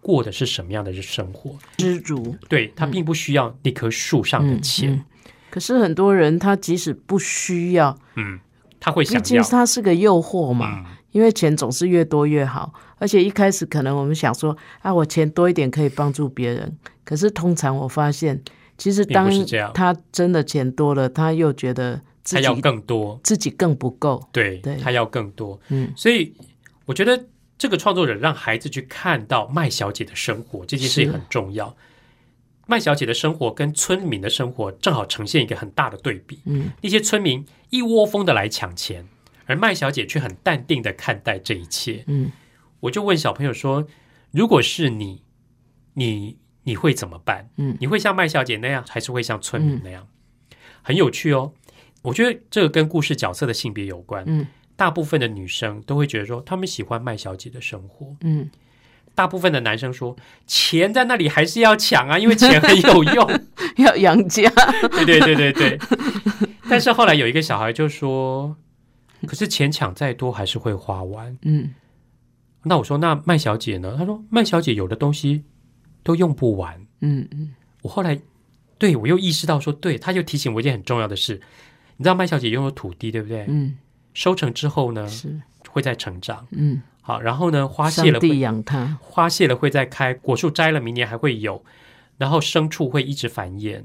[0.00, 5.04] 过的是什么样的生活，知足，对她并不需要那棵树上的钱，
[5.50, 8.38] 可是很多人他即使不需要，嗯，
[8.78, 18.42] 他会想要，毕竟它是个诱惑嘛，因为钱总是越多越好，而且一开始可能我们想说啊，我钱多一点可以帮助别人，可是通常我发现。
[18.82, 19.30] 其实，当
[19.74, 24.26] 他真的钱多了，他又觉得他要更多，自己更不够。
[24.32, 25.60] 对，他要更多。
[25.68, 26.32] 嗯，所以
[26.86, 27.26] 我觉得
[27.58, 31.76] 这个创作者让孩子去看到麦小姐的生活这件事情很重要。
[32.66, 36.40] 麦小姐的生活跟村民的生活正好呈现一个很大的对比。
[36.46, 39.06] 嗯，那些村民一窝蜂的来抢钱，
[39.50, 42.04] 而麦小姐却很淡定的看待这一切。
[42.06, 42.30] 嗯，
[42.80, 43.86] 我就问小朋友说
[44.30, 45.24] ：“如果是你，
[45.94, 47.48] 你？”你会怎么办？
[47.56, 50.06] 嗯，你会像麦小姐那样，还是会像村民那样？
[50.82, 51.54] 很有趣哦。
[52.02, 54.22] 我觉得这个跟故事角色的性别有关。
[54.26, 58.14] 嗯，大部分的女生都会觉得说，他们喜欢麦小姐的生活。
[58.20, 58.50] 嗯，
[59.14, 60.14] 大部分的男生说，
[60.46, 63.40] 钱在那里还是要抢啊，因为钱很有用，
[63.78, 64.48] 要养家。
[64.92, 65.78] 对对对对对。
[66.68, 68.54] 但是后来有一个小孩就说，
[69.26, 71.36] 可是钱抢再多还是会花完。
[71.42, 71.74] 嗯，
[72.62, 73.94] 那我说，那麦小姐呢？
[73.98, 75.44] 她说，麦小姐有的东西。
[76.02, 78.18] 都用不完，嗯嗯，我后来
[78.78, 81.38] 对我又意识到说，对，她就提醒我一件很重要的事，
[81.98, 83.44] 你知道麦小姐拥有土地，对不对？
[83.50, 83.76] 嗯，
[84.14, 91.62] 收成之后呢，是会再成长，嗯，好，然后呢，花谢了会养它，花谢了会再开，果树摘了明年还会有，
[92.16, 93.84] 然后牲畜会一直繁衍，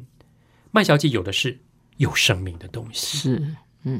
[0.71, 1.59] 麦小姐有的是
[1.97, 3.99] 有生命的东西，是，嗯。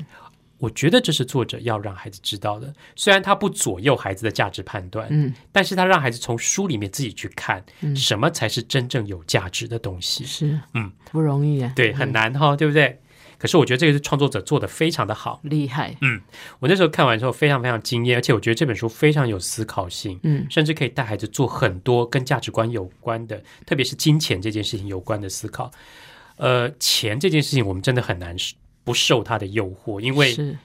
[0.66, 2.74] 我觉得这是作者要让孩子知道的。
[2.96, 7.64] 虽然他不左右孩子的价值判断，嗯，但是他让孩子从书里面自己去看，
[7.96, 10.26] 什么才是真正有价值的东西。
[10.26, 13.00] 是，嗯，不容易啊，对，很难哈，对不对？
[13.38, 15.96] 可是我觉得这个是创作者做的非常的好，厉害。
[16.02, 16.20] 嗯，
[16.58, 25.70] 我那时候看完之后非常非常惊艳，而且我觉得这本书非常有思考性，嗯，甚至可以带孩子做很多跟价值观有关的，特别是金钱这件事情有关的思考。
[26.38, 28.36] 呃，钱这件事情，我们真的很难。
[28.86, 30.56] 不受他的诱惑，因为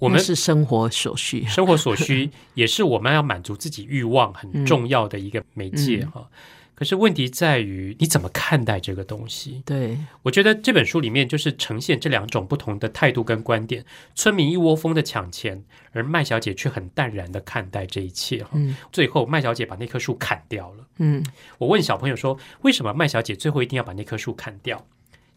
[0.00, 6.28] 我们是生活所需，生活所需 也是我们要满足自己欲望很重要的一个媒介哈。
[6.74, 9.62] 可是问题在于你怎么看待这个东西？
[9.64, 13.84] 对我觉得这本书里面就是呈现这两种不同的态度跟观点。
[14.16, 15.62] 村民一窝蜂的抢钱，
[15.92, 18.58] 而麦小姐却很淡然的看待这一切哈。
[18.90, 20.86] 最后麦小姐把那棵树砍掉了。
[20.96, 21.24] 嗯，
[21.58, 24.84] 我问小朋友说，为什么麦小姐最后一定要把那棵树砍掉？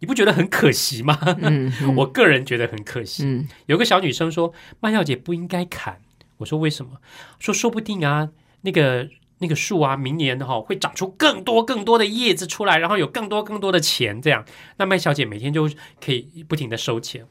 [0.05, 1.17] 你不觉得很可惜吗？
[1.41, 3.23] 嗯， 我个人觉得很可惜。
[3.25, 5.99] 嗯，有个小女生说：“麦小姐不应该砍。”
[6.37, 6.99] 我说：“为什么？”
[7.39, 8.29] 说：“说不定啊，
[8.61, 14.45] 那个那个树啊，明年哈会长出更多更多的叶子出来，然后有更多更多的钱，这样
[14.77, 15.67] 那麦小姐每天就
[15.99, 17.25] 可以不停的收钱。”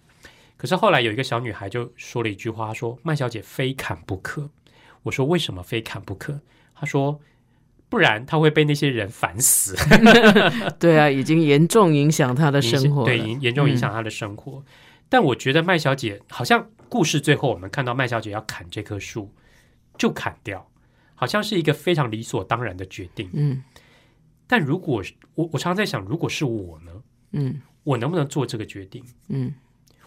[0.59, 4.51] 可是后来有一个小女孩就说了一句话：“说麦小姐非砍不可。”
[5.05, 6.41] 我说：“为什么非砍不可？”
[6.75, 7.21] 她说。
[7.95, 9.77] 不然他会被那些人烦死。
[10.81, 14.65] 对啊，已经严重影响他的生活，对，严重影响他的生活。
[15.09, 19.33] 但我觉得麦小姐好像故事最后我们看到麦小姐要砍这棵树，
[19.97, 20.69] 就砍掉，
[21.15, 23.31] 好像是一个非常理所当然的决定。
[23.33, 23.63] 嗯。
[24.49, 25.01] 但如果
[25.37, 26.91] 我我常常在想，如果是我呢？
[27.31, 29.05] 嗯，我能不能做这个决定？
[29.29, 29.55] 嗯，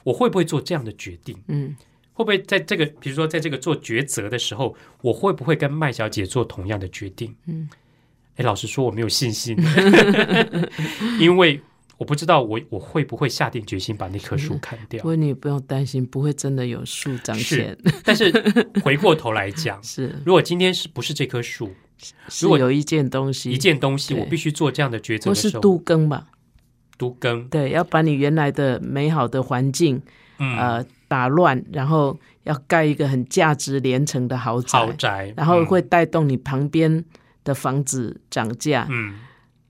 [0.04, 1.42] 我会不会做这样的决定？
[1.48, 1.74] 嗯，
[2.18, 7.36] 会不会在这个，比如说在这个做抉择的时候，我会不会跟麦小姐做同样的决定？
[7.46, 7.70] 嗯，
[8.38, 9.56] 哎，老实说我没有信心，
[11.22, 11.62] 因为
[12.00, 15.00] 我不知道我我会不会下定决心把那棵树砍掉。
[15.04, 17.78] 不过你不用担心，不会真的有树长钱。
[18.04, 18.32] 但是
[18.84, 21.70] 回过头来讲， 是如果今天是不是这棵树，
[22.42, 26.26] 如果有一件东西，一件东西，我必须做这样的抉择，不是都更吧？
[26.98, 30.02] 都更对，要把你原来的美好的环境，
[30.40, 30.86] 嗯呃。
[31.08, 37.04] 打乱，然后要盖一个很价值连城的豪宅，豪宅，然后会带动你旁边
[37.44, 38.86] 的房子涨价。
[38.90, 39.16] 嗯，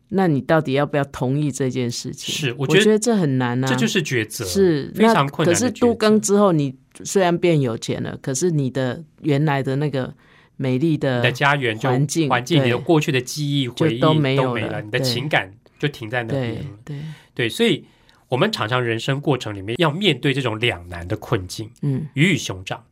[0.09, 2.33] 那你到底要不要同意这件事情？
[2.33, 5.53] 是，我觉得这很难啊，这就是抉择，是非常困难。
[5.53, 10.13] 可是都更之后，你虽然变有钱了，可是你的原来的那个
[10.55, 16.61] 美丽的的家园环境，环境，你的过去的记忆回忆都没有了，你的情感就停在那边了。
[16.83, 16.97] 对
[17.35, 17.85] 对，所以。
[18.29, 22.83] 我们常常人生过程里面要面对这种两难的困境，嗯，鱼与熊掌，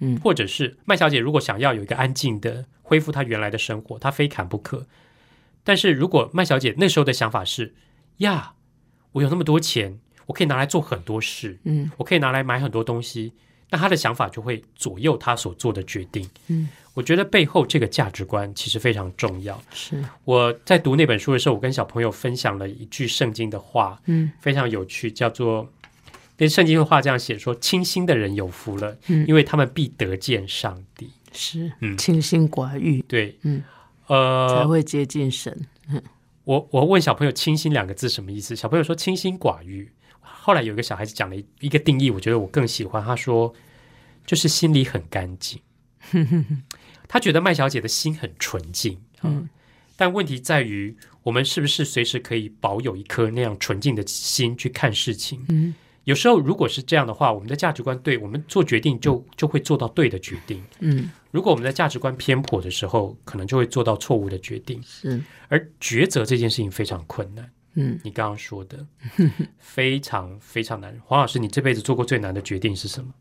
[0.00, 4.86] 嗯，或者是麦小姐如果想要有一个安静的恢复她原来的生活，她非砍不可。
[5.62, 7.74] 但是如果麦小姐那时候的想法是
[8.18, 8.54] 呀，
[9.12, 13.32] 我有那么多钱，我可以拿来做很多事，嗯，我可以拿来买很多东西。
[13.70, 16.28] 那她的想法就会左右她所做的决定。
[16.48, 19.62] 嗯，我觉得背后这个价值观其实非常重要。
[19.72, 25.70] 是我在读那本书的时候，我跟小朋友分享了一句圣经的话，嗯，非常有趣，叫做
[26.38, 33.62] 那圣经的话这样写说：“清心的人有福了，嗯，因为他们必得见上帝。”是，嗯，清心寡欲，对，嗯，
[34.08, 35.66] 呃，才会接近神。
[36.44, 38.56] 我我问小朋友“清心”两个字什么意思？
[38.56, 43.04] 小朋友说：“清心寡欲。”后来有一个小孩子讲了一个定义，我觉得我更喜欢。
[43.04, 43.54] 他说
[44.26, 45.60] ：“就是心里很干净。
[47.12, 48.96] ”他觉得麦小姐的心很纯净。
[49.24, 49.48] 嗯，
[49.96, 55.44] 但问题在于，我们是不是随时可以保有一颗那样纯净的心去看事情？
[55.48, 60.62] 嗯，有时候如果是这样的话，我们的价值观对我们做决定就就会做到对的决定。
[60.78, 64.80] 嗯，如果我们的价值观偏颇的时候，可能就会做到错误的决定。
[64.86, 67.50] 是，而抉择这件事情非常困难。
[67.74, 68.86] 嗯，你刚刚说的
[69.58, 70.96] 非常非常难。
[71.04, 73.12] 黄老师，你这辈子做过最难的决定是什么？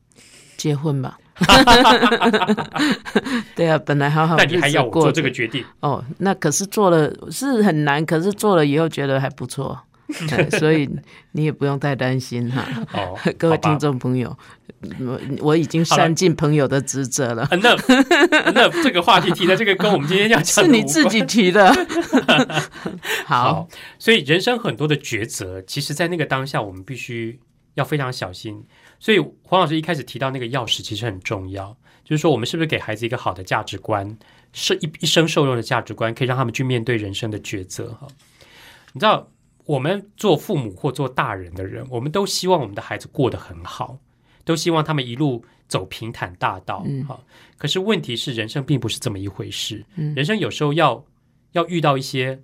[0.57, 1.19] 结婚吧。
[3.55, 5.63] 对啊，本来好好，那你还要我做这个决定？
[5.81, 9.79] 哦，那可是做了是很难，可是做了以后觉得还不错。
[10.57, 10.89] 所以
[11.33, 14.35] 你也不用太担心哈，哦 各位听众朋友，
[14.99, 17.47] 我我已经善尽朋友的职责了。
[17.61, 17.75] 那
[18.55, 21.71] 那这个话题提的这个跟我们今天要讲是你自己提的。
[23.25, 23.67] 好，
[23.99, 27.39] 所以人生很多的抉择，其实，在那个当下，我们必须
[27.75, 28.63] 要非常小心。
[28.99, 34.17] 所以黄老师一开始提到那个钥匙，其实很重要，就是说，我们是不是给孩子一个好的价值观，
[34.53, 37.93] 是一一生受用的价值观，可以让他们去面对人生的抉择。
[37.93, 38.07] 哈，
[38.93, 39.27] 你知道。
[39.65, 43.99] 我们做父母或做大人的人，我们都希望我们的孩子过得很好，
[44.43, 46.83] 都希望他们一路走平坦大道。
[47.07, 47.23] 好，
[47.55, 49.85] 可是问题是，人生并不是这么一回事。
[49.93, 51.05] 人生有时候要
[51.51, 52.41] 要遇到一些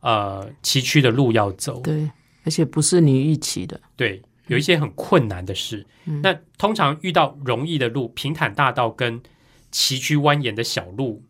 [0.00, 2.10] 呃崎岖的路要走，对，
[2.44, 3.80] 而且不是你预期的。
[3.96, 4.20] 对，
[4.50, 5.86] 有一些很困难的事。
[6.22, 9.20] 那通常遇到容易的路、平坦大道跟
[9.70, 11.22] 崎岖蜿蜒的小路，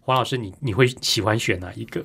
[0.00, 2.04] 黄老师，你你会喜欢选哪一个？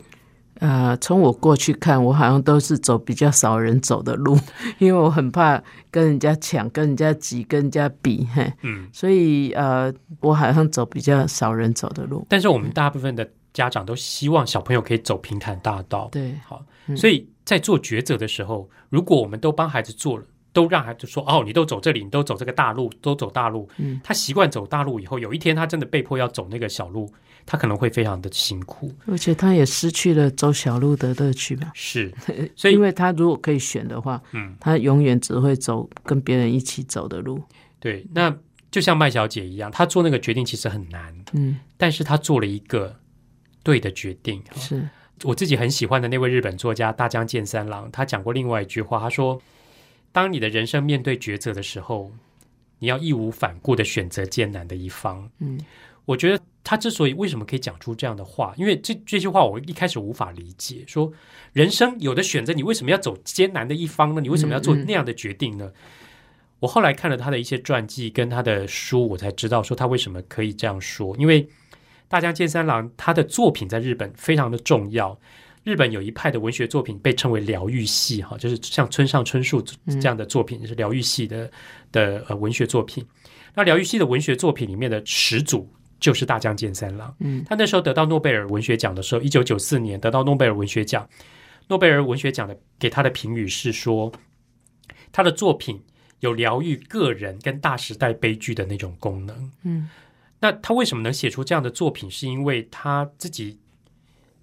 [0.60, 4.38] 呃，从我过去看，我好像都是走比较少人走的路，
[4.78, 12.24] 因为我很怕跟人家抢、跟人家挤、跟人家比，嘿，嗯，所以呃，我好像走比较少人走的路。
[12.30, 16.63] 但是我们大部分的家长都希望小朋友可以走平坦大道，对，好，
[16.95, 27.11] 所以在做抉择的时候，如果我们都帮孩子做了，都让孩子说哦，你都走这里，你都走这个大路，都走大路，嗯，他习惯走大路以后，有一天他真的被迫要走那个小路。
[27.43, 31.71] 他可能会非常的辛苦，而且他也失去了走小路的乐趣吧。
[31.73, 32.13] 是，
[32.55, 37.41] 所以因为他如果可以选的话，嗯，他永远只会走跟别人一起走的路。
[37.79, 38.33] 对，那
[38.69, 42.95] 就像麦小姐一样，她做那个决定其实很难，嗯，但是她做了一个
[43.63, 44.39] 对的决定。
[44.55, 44.87] 是
[45.23, 49.41] 我自己很喜欢的那位日本作家大江健三郎，他讲过另外一句话，他说
[50.12, 52.12] ：“当你的人生面对抉择的时候，
[52.80, 55.60] 你要义无反顾的选择艰难的一方。”嗯，
[56.06, 56.43] 我觉得。
[56.63, 60.84] 他之所以为什么可以讲出这样的话，因为这这句话我一开始无法理解。
[60.86, 61.12] 说
[61.54, 64.21] 人生有的选择，你为什么要走艰难的一方呢？
[64.21, 65.72] 你为什么要做那样的决定呢？
[66.59, 71.18] 我后来看了他的一些传记跟他的书，我才知道说他为什么可以这样说。
[71.18, 71.49] 因为
[72.07, 75.20] 大江健三郎他的作品在日本非常的重要，
[75.64, 81.51] 日本有一派的文学作品被称为疗愈系，哈，就是像村上春树这样的作品是疗愈系的
[81.91, 83.05] 的呃文学作品。
[83.53, 85.72] 那疗愈系的文学作品里面的始祖。
[86.01, 91.07] 就是大江健三郎，嗯，他那时候得到诺贝尔文学奖的时候，一九九四年得到诺贝尔文学奖，
[91.68, 94.12] 诺贝尔文学奖的给他的评语是说，
[95.12, 95.80] 他的作品
[96.22, 99.51] 有疗愈个人跟大时代悲剧的那种功能。
[99.62, 99.88] 嗯，
[100.39, 102.09] 那他为什么能写出这样的作品？
[102.09, 103.59] 是因为他自己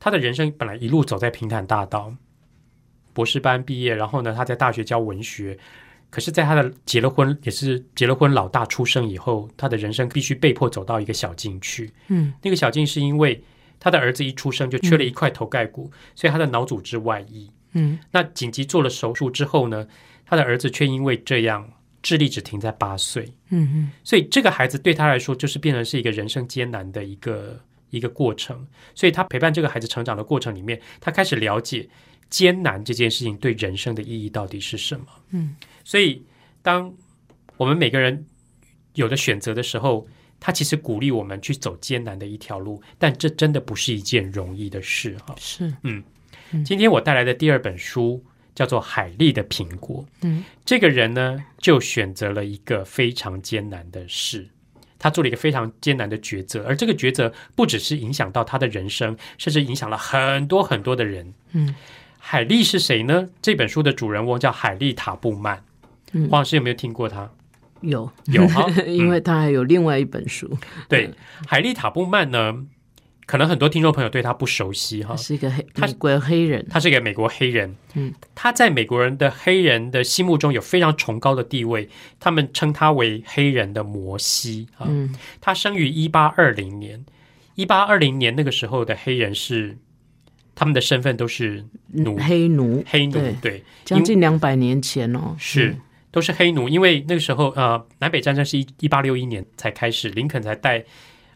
[0.00, 2.14] 他的人生本来一路走在平坦大道，
[3.12, 5.58] 博士班毕业，然后呢，他在大学教文学。
[6.10, 11.92] 可是，在他的结了婚，也是结了婚，老大出生以后，他的人生必须被迫走到一个小径去。
[12.06, 13.42] 嗯，那个小径是因为
[13.78, 17.50] 他的儿子一出生就缺了一块头盖骨，所以他的脑组织外溢。
[17.72, 19.86] 嗯，那紧急做了手术之后呢，
[20.24, 21.70] 他的儿子却因为这样
[22.00, 23.30] 智力只停在八岁。
[23.50, 27.60] 嗯嗯，所以这个孩子对他来说就是变成是一个人生艰难的一个
[27.90, 28.66] 一个过程。
[28.94, 31.88] 所以他陪伴这个孩子成长的过程里面，他开始了解
[32.30, 35.06] 艰难这件事情对人生的意义到底是什么。
[35.30, 35.56] 嗯。
[35.84, 36.22] 所以，
[36.62, 36.94] 当
[37.56, 38.26] 我们每个人
[38.94, 40.06] 有的选择的时候，
[40.40, 45.34] 他其实鼓励我们去走艰难的一条路，但这真的不是一件容易的事哈。
[45.38, 46.04] 是，嗯，
[46.64, 48.24] 今天我带来的第二本书
[48.54, 50.04] 叫做《海莉的苹果》。
[50.22, 54.48] 嗯，这个人呢，就选择了一个非常艰难的事，
[54.98, 61.32] 他做了一个非常艰难的抉择，而这个抉择不只是影响到他的人生，甚至影响了很多很多的人。
[61.52, 61.74] 嗯，
[62.18, 63.28] 海莉是谁呢？
[63.40, 65.62] 这本书的主人翁叫海莉塔布曼。
[66.12, 67.30] 黄老师有没有听过他？
[67.80, 70.50] 有有哈， 因为他还有另外一本书。
[70.88, 71.10] 对，
[71.46, 72.66] 海莉塔布曼呢，
[73.28, 77.76] 可能很多听众朋友对他不熟悉哈，是一个黑美国黑人，他是一个美国黑人。
[77.92, 84.86] 嗯，他在美国人的黑人的心目中有非常崇高的地位，他们称他为黑人的摩西啊。
[84.88, 87.04] 嗯，他生于一八二零年，
[87.54, 89.76] 一八二零年那个时候的黑人是。
[90.60, 95.76] 他们的身份都是奴，黑奴，黑奴，对，将近两百年前哦，是。
[96.10, 100.84] 都是黑奴，因为那个时候呃，南北战争是一一八六一年才开始，林肯才带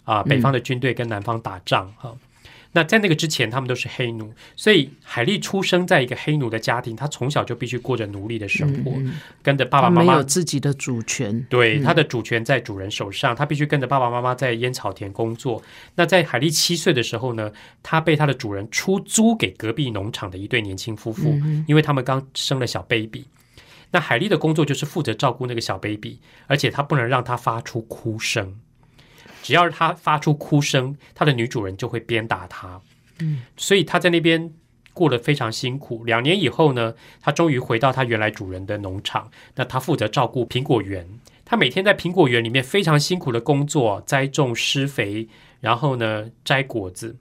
[0.05, 2.17] 啊北方的军队跟南方打仗哈。
[2.75, 8.95] 那在那个之前，他们都是黑奴，所以海莉出生在一个黑奴的家庭，他从小就必须过着奴隶的生活，
[9.43, 15.63] 跟着爸爸妈妈没有自己的主权，对，他的主权在主人手上，他必须跟着爸爸妈妈在烟草田工作。
[15.97, 23.27] 那在海莉七岁的时候呢，他被他的主人出租给隔壁农场的一对年轻夫妇，因为他们刚生了小 baby。
[23.91, 28.59] 那海莉的工作就是负责照顾那个小 baby，而且他不能让他发出哭声。
[29.43, 32.81] 只要是他发出哭声，他的女主人就会鞭打他。
[33.19, 34.51] 嗯，所以他在那边
[34.95, 36.05] 过得非常辛苦。
[36.05, 39.31] 两年以后呢，他终于回到他原来主人的农场。
[39.57, 41.07] 那他负责照顾苹果园，
[41.45, 45.29] 他每天在苹果园里面非常辛苦的工作，栽种、施肥，
[45.61, 47.17] 然后呢摘果子。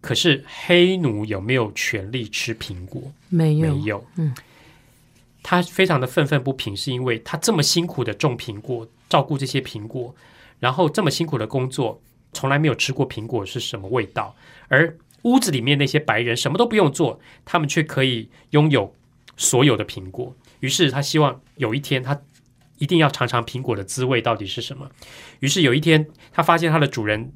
[0.00, 3.02] 可是黑奴有没有权利吃苹果？
[3.28, 4.06] 没有，没有。
[4.16, 4.34] 嗯，
[5.42, 10.14] 他非常的愤愤不平，是因为他这么辛苦的种苹果，照顾这些苹果。
[10.58, 12.00] 然后这么辛苦的工作，
[12.32, 14.34] 从来没有吃过苹果是什么味道，
[14.68, 18.94] 而屋子里面那些白人什么都不用做，他们却可以拥有
[19.36, 20.34] 所有的苹果。
[20.60, 22.20] 于是他希望有一天他
[22.78, 24.90] 一定要尝尝苹果的滋味到底是什么。
[25.40, 27.32] 于是有一天他发现他的主人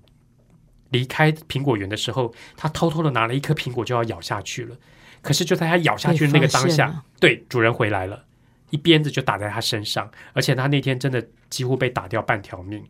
[0.90, 4.76] 离开苹果园的时候，他偷偷的拿了一颗苹果就要咬下去了。
[5.22, 8.24] 可是就在他咬下去的那个当下，对主人回来了，
[8.70, 12.82] 一鞭子就打在他身上，而且他那天真的几乎被打掉半条命。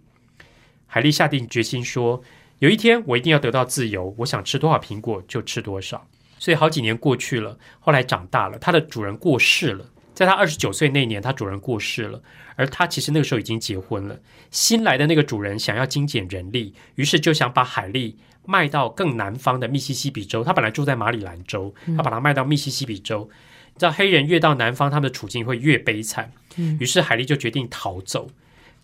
[0.92, 2.20] 海莉下定决心说
[2.58, 6.04] ：“有一天我一定要得到自由，我想吃多少苹果就吃多少。”
[6.36, 9.86] 所以好几年过去了，后来长大了，它的主人过世了。
[10.12, 12.20] 在他二十九岁那年，他主人过世了，
[12.56, 14.18] 而他其实那个时候已经结婚了。
[14.50, 20.42] 新来的那个主人想要精简人力，于是就想把海莉卖到更南方的密西西比州。
[20.42, 23.30] 他本来住在马里兰州，他把它卖到密西西比州。
[23.72, 26.30] 你知道，黑人越到南方，他们的处境会越悲惨。
[26.78, 28.28] 于是海莉就决定逃走。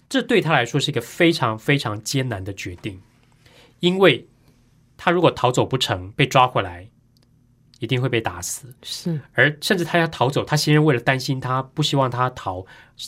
[0.09, 3.03] 这对他来说是一个非常非常艰难的决定，
[3.81, 4.29] 因为
[4.97, 6.89] 他如果逃走不成，被抓回来，
[7.81, 8.73] 一定会被打死。
[8.83, 12.65] 是，而甚至他要逃走，他先生为了担心他，不希望他逃，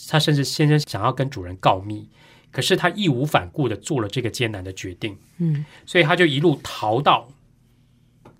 [0.09, 2.09] 他甚至先生想要跟主人告密，
[2.51, 5.17] 可是他义无反顾的做了这个艰难的决定。
[5.37, 7.29] 嗯，所以他就一路逃到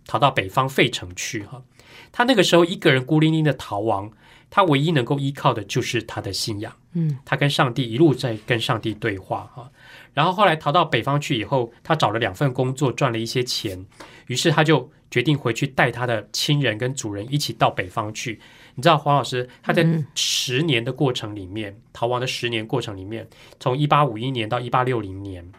[0.06, 1.44] 逃到北方费城去。
[1.44, 1.64] 哈，
[2.12, 4.12] 他那个时候一个人孤零零的逃亡。
[4.50, 9.70] 他唯一能够依靠的就是他的信仰，嗯，他跟上帝一路在跟上帝对话哈。
[10.14, 13.86] 然后后来逃到北方去以后，他找了两份工作，赚了一些钱，
[14.28, 18.40] 于是他就决定回去带他的亲人跟主人一起到北方去。
[18.76, 19.86] 你知道黄老师他在
[20.16, 23.28] 十年的过程里面，逃亡的十年过程里面，
[23.60, 25.50] 从一八五一年到一八六零年。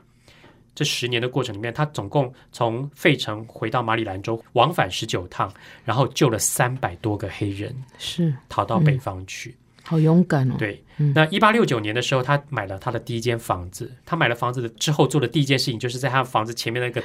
[0.74, 5.52] 这十年的过程里面，他总共从费城回到马里兰州，往返十九趟，
[5.84, 8.32] 然后救了三百多个黑人，是。
[8.48, 10.54] 逃到北方去，好勇敢哦。
[10.58, 10.82] 对，
[11.14, 13.92] 那一八六九年的时候，他买了他的第一间房子。
[14.06, 17.02] 他买了房子之后做的第一件事情，就是在他房子前面那个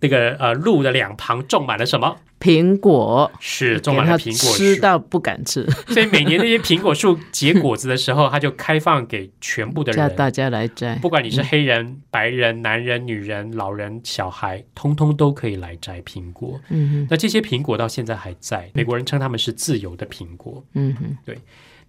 [0.00, 2.16] 那个呃路的两旁种满了什么？
[2.40, 5.62] 苹果是种满了苹果，吃到不敢吃。
[5.92, 10.94] 所以每年那些苹果树结果子的时候，它就开放给全部的人，叫大家来摘。
[10.96, 16.58] 不管你是黑人、白人、男人、女人、老人、小孩，通通都可以来摘苹果。
[16.70, 20.64] 嗯哼，那这些苹果到现在还在，美国人称他们是自由的苹果。
[20.72, 21.36] 嗯哼，对。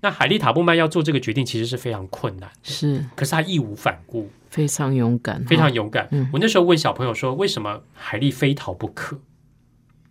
[0.01, 2.49] 那海利塔布曼要做这个决定，其实是非常困难。
[2.64, 6.08] 是，可是他义无反顾，非常勇敢，非常勇敢。
[6.32, 9.20] 我那时候问小朋友说：“为什么海莉非逃不可？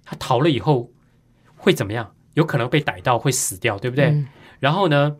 [0.05, 0.91] 他逃了以后
[1.57, 2.13] 会怎么样？
[2.35, 4.25] 有可能被逮到，会死掉，对不对？
[4.59, 5.19] 然后呢，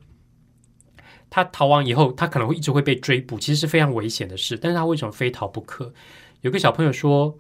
[1.29, 4.57] 他逃亡以后，他可能会一直会被追捕，其实是非常危险的事。
[4.57, 5.93] 但是他为什么非逃不可？
[6.41, 7.39] 有个小朋友说。”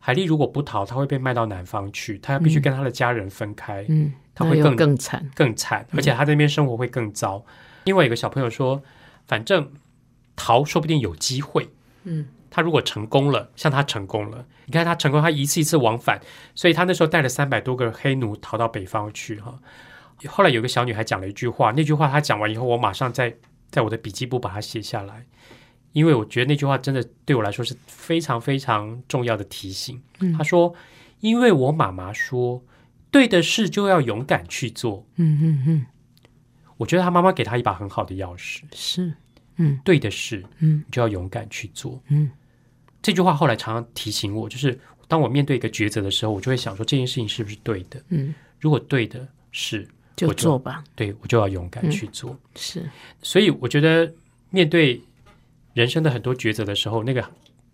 [0.00, 7.44] 海莉如果不逃，他会被卖到南方去，他必须跟他的家人分开，嗯，他会更更惨，更惨，而且他那边生活会更糟。
[7.84, 8.80] 另外一个小朋友说，
[9.26, 9.70] 反正
[10.38, 11.68] 逃说不定有机会，
[12.04, 16.20] 嗯，他如果成功了，像他成功了，你看他成功，他一次一次往返，
[16.54, 19.58] 所以他那时候带了三百多个黑奴逃到北方去，哈。
[20.26, 23.36] 后来有个小女孩讲了一句话，那句话她讲完以后，我马上在
[23.70, 25.26] 在我的笔记簿把它写下来。
[25.92, 30.00] 因为我觉得那句话真的对我来说是非常非常重要的提醒。
[30.36, 30.74] 她说
[31.20, 32.62] ：“因为我妈妈说，
[33.10, 35.86] 对的事就要勇敢去做。”嗯嗯嗯，
[36.76, 38.62] 我觉得他妈妈给他一把很好的钥匙。
[38.74, 39.14] 是，
[39.58, 42.02] 嗯，对的事，嗯，就要勇敢去做。
[42.08, 42.30] 嗯，
[43.02, 48.02] 这句话后来常常提醒我，就是当我面对一个抉择的时候，我就会想说这件事情是不是对的？
[48.08, 49.86] 嗯，如果对的是，
[50.16, 50.82] 就做吧。
[50.96, 52.36] 对我就要勇敢去做。
[52.56, 52.88] 是，
[53.22, 54.12] 所以我觉得
[54.50, 55.00] 面对。
[55.74, 57.24] 人生的很多抉择的时候，那个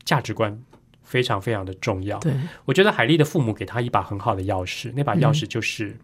[0.05, 0.63] 价值观
[1.03, 2.19] 非常非常的重要。
[2.19, 2.35] 对，
[2.67, 5.97] 我觉得海丽的父母给她一把很好的钥匙，那把钥匙就是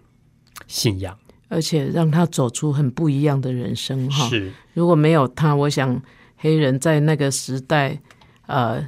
[0.67, 1.19] 信仰，
[1.51, 4.11] 而且让他走出很不一样的人生。
[4.11, 4.51] 哈，是。
[4.73, 6.01] 如果没有他，我想
[6.39, 8.01] 黑人在那个时代，
[8.47, 8.83] 呃，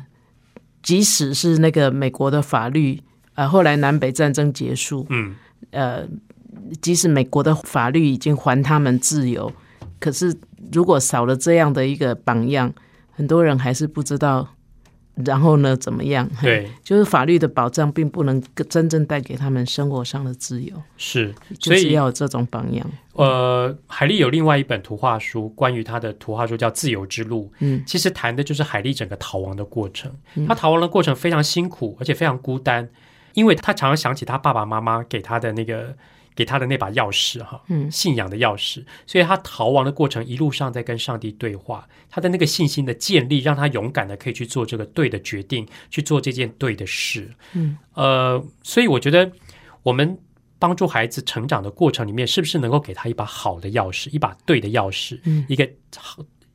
[0.82, 3.02] 即使是那个美国的法律，
[3.34, 5.34] 呃，后来南北战争结束，嗯，
[5.72, 6.08] 呃，
[6.80, 9.52] 即使美国的法律已经还他们自由，
[10.00, 10.34] 可是
[10.72, 12.72] 如果少了这样的一个榜样。
[13.14, 14.54] 很多人还是不知道，
[15.14, 15.76] 然后呢？
[15.76, 16.28] 怎么样？
[16.40, 20.74] 对，就是法律的保障并不能真正带给他们生活上的自由。
[20.96, 22.90] 是，所以要有这种榜样。
[23.12, 27.50] 呃，海莉有另外一本图画书，关于他的图画书叫《自由之路》。
[27.58, 30.10] 嗯，其实谈的就是海莉整个逃亡的过程。
[30.48, 32.88] 他逃亡的过程非常辛苦，而且非常孤单，
[33.34, 35.94] 因为他常常想起他爸爸妈妈给他的那个。
[36.34, 49.30] 给他的那把钥匙，哈，嗯，信仰的钥匙，所以他逃亡的过程一路上在跟上帝对话，他的那个信心的建立，让他勇敢的可以去做这个对的决定，去做这件对的事，嗯，呃，所以我觉得
[49.82, 50.18] 我们
[50.58, 55.68] 帮助孩子成长的过程里面，是不是能够给他一把好的钥匙，一把对的钥匙，嗯，一个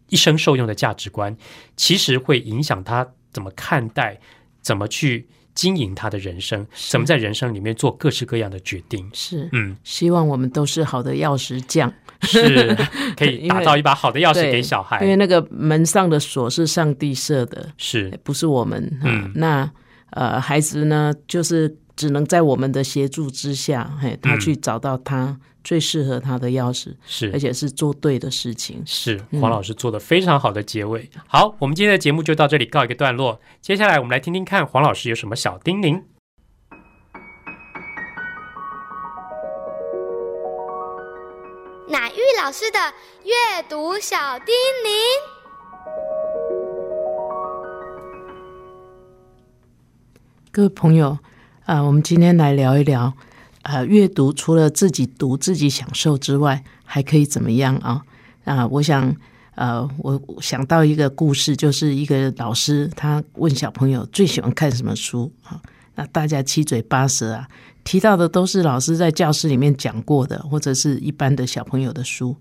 [0.09, 1.37] 一生受用的价值观，
[1.75, 4.19] 其实会影响他怎么看待，
[4.61, 5.27] 怎么去。
[5.57, 9.09] 经营他的人生，怎么在人生里面做各式各样的决定？
[9.11, 11.91] 是，嗯，希望我们都是好的钥匙匠，
[12.21, 12.77] 是
[13.17, 15.01] 可以打造一把好的钥匙给小孩。
[15.01, 18.99] 因为那个门上的锁是上帝设的，是不是我们？
[19.03, 19.67] 嗯，那
[20.11, 25.37] 呃，孩子呢，就是只能在我们的协助之下，嘿，他去找到他。
[25.63, 28.81] 最适合他的钥匙是，而且是做对的事情。
[28.85, 31.09] 是黄老师做的非常好的结尾。
[31.27, 33.41] 好，我们今天的节目就到这里告一个段落。
[33.61, 36.03] 接下来我们来听听看黄老师有什么小叮咛。
[41.89, 42.79] 乃玉老师的
[43.25, 44.89] 阅读小叮咛。
[50.49, 51.17] 各位朋友，
[51.67, 53.13] 啊，我们今天来聊一聊。
[53.63, 58.01] 呃，阅读除了自己读自己享受之外，还可以怎么样啊？
[58.45, 59.13] 啊，我想，
[59.55, 65.61] 呃，我想到一个故事，就是一个老师他问小朋友最喜欢看什么书啊？
[65.95, 67.45] 那大家七嘴八舌啊，
[67.83, 72.33] 提到的都是老师在教室里面讲过的，或者是一般的小朋友的书。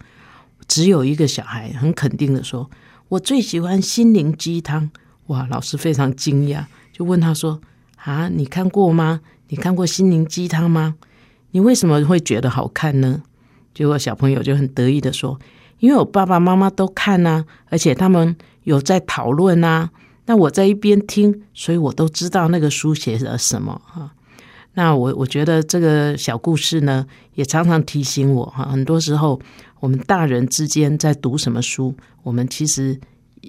[0.68, 2.70] 只有一个小孩很肯定的说
[3.10, 4.88] ：“我最喜欢心灵鸡汤。”
[5.26, 7.60] 哇，老师非常惊讶，就问他说
[8.06, 9.20] ：“啊，你看过吗？
[9.48, 10.94] 你看过心灵鸡汤吗？”
[11.50, 13.22] 你为什么会觉得好看呢？
[13.74, 15.38] 结果小朋友就很得意的说
[15.80, 19.90] ：“因为我爸爸妈妈都看呐，而且他们有在讨论呐。
[20.26, 24.12] 那我在一边听，所以我都知道那个书写了什么哈。
[24.74, 28.66] 那我我觉得这个小故事呢，也常常提醒我哈。
[28.66, 29.40] 很多时候，
[29.80, 33.00] 我们大人之间在读什么书，我们其实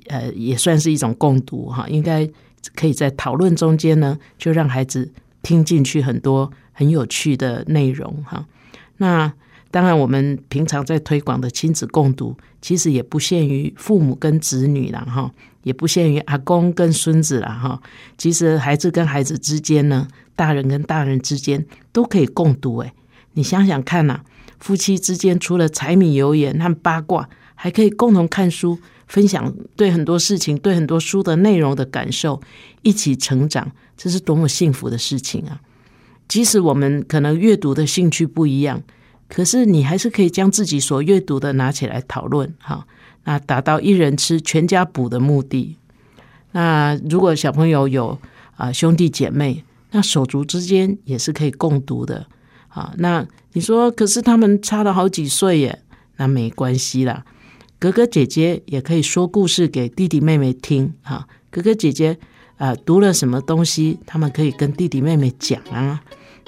[0.08, 1.86] 呃也算是一种共读哈。
[1.90, 2.30] 应该
[2.76, 5.12] 可以在讨论中间呢，就让孩子
[5.42, 8.46] 听进去很多。”很有趣的内容哈，
[8.98, 9.34] 那
[9.72, 15.32] 当然我们平常在推广的亲子共读，其实也不限于父母跟子女了哈，
[15.64, 17.82] 也不限于阿公跟孙子了哈。
[18.16, 22.78] 其实孩子跟孩子之间呢，大人跟大人之间都可以共读。
[22.82, 22.94] 诶，
[23.34, 24.22] 你想想看呐，
[24.60, 32.42] 夫妻之间除了柴米油盐和八卦，还可以共同看书，分享对很多事情、对很多书的内容的感受，
[32.82, 35.62] 一起成长，这是多么幸福的事情啊！
[36.28, 38.84] 即使我们可能阅读的兴趣不一样，
[39.30, 42.86] 可是你还是可以将自己所阅读的拿起来讨论，哈，
[43.24, 45.78] 那达到一人吃全家补的目的。
[46.52, 48.20] 那如果小朋友有
[48.58, 52.28] 啊兄弟姐妹，那手足之间也是可以共读的，
[52.68, 55.82] 啊，那你说可是他们差了好几岁耶，
[56.18, 57.24] 那没关系啦，
[57.80, 62.18] 哥哥姐姐也可以说故事给弟弟妹妹听，哈，哥哥姐姐。
[62.58, 66.02] 啊，读了什么东西，他们可以跟弟弟妹妹讲啊，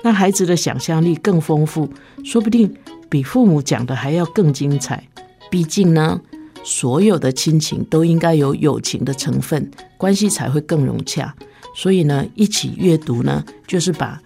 [0.03, 1.87] 那孩子的想象力更丰富，
[2.25, 2.75] 说不定
[3.07, 5.07] 比父母讲的还要更精彩。
[5.51, 6.19] 毕竟呢，
[6.63, 9.69] 所有的亲情都应该有友情的成分，
[9.99, 11.31] 关系才会更融洽。
[11.75, 14.19] 所以呢，一起阅读呢，就是把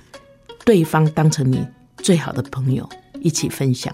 [0.64, 2.88] 对方当成你最好的朋友，
[3.20, 3.94] 一起分享。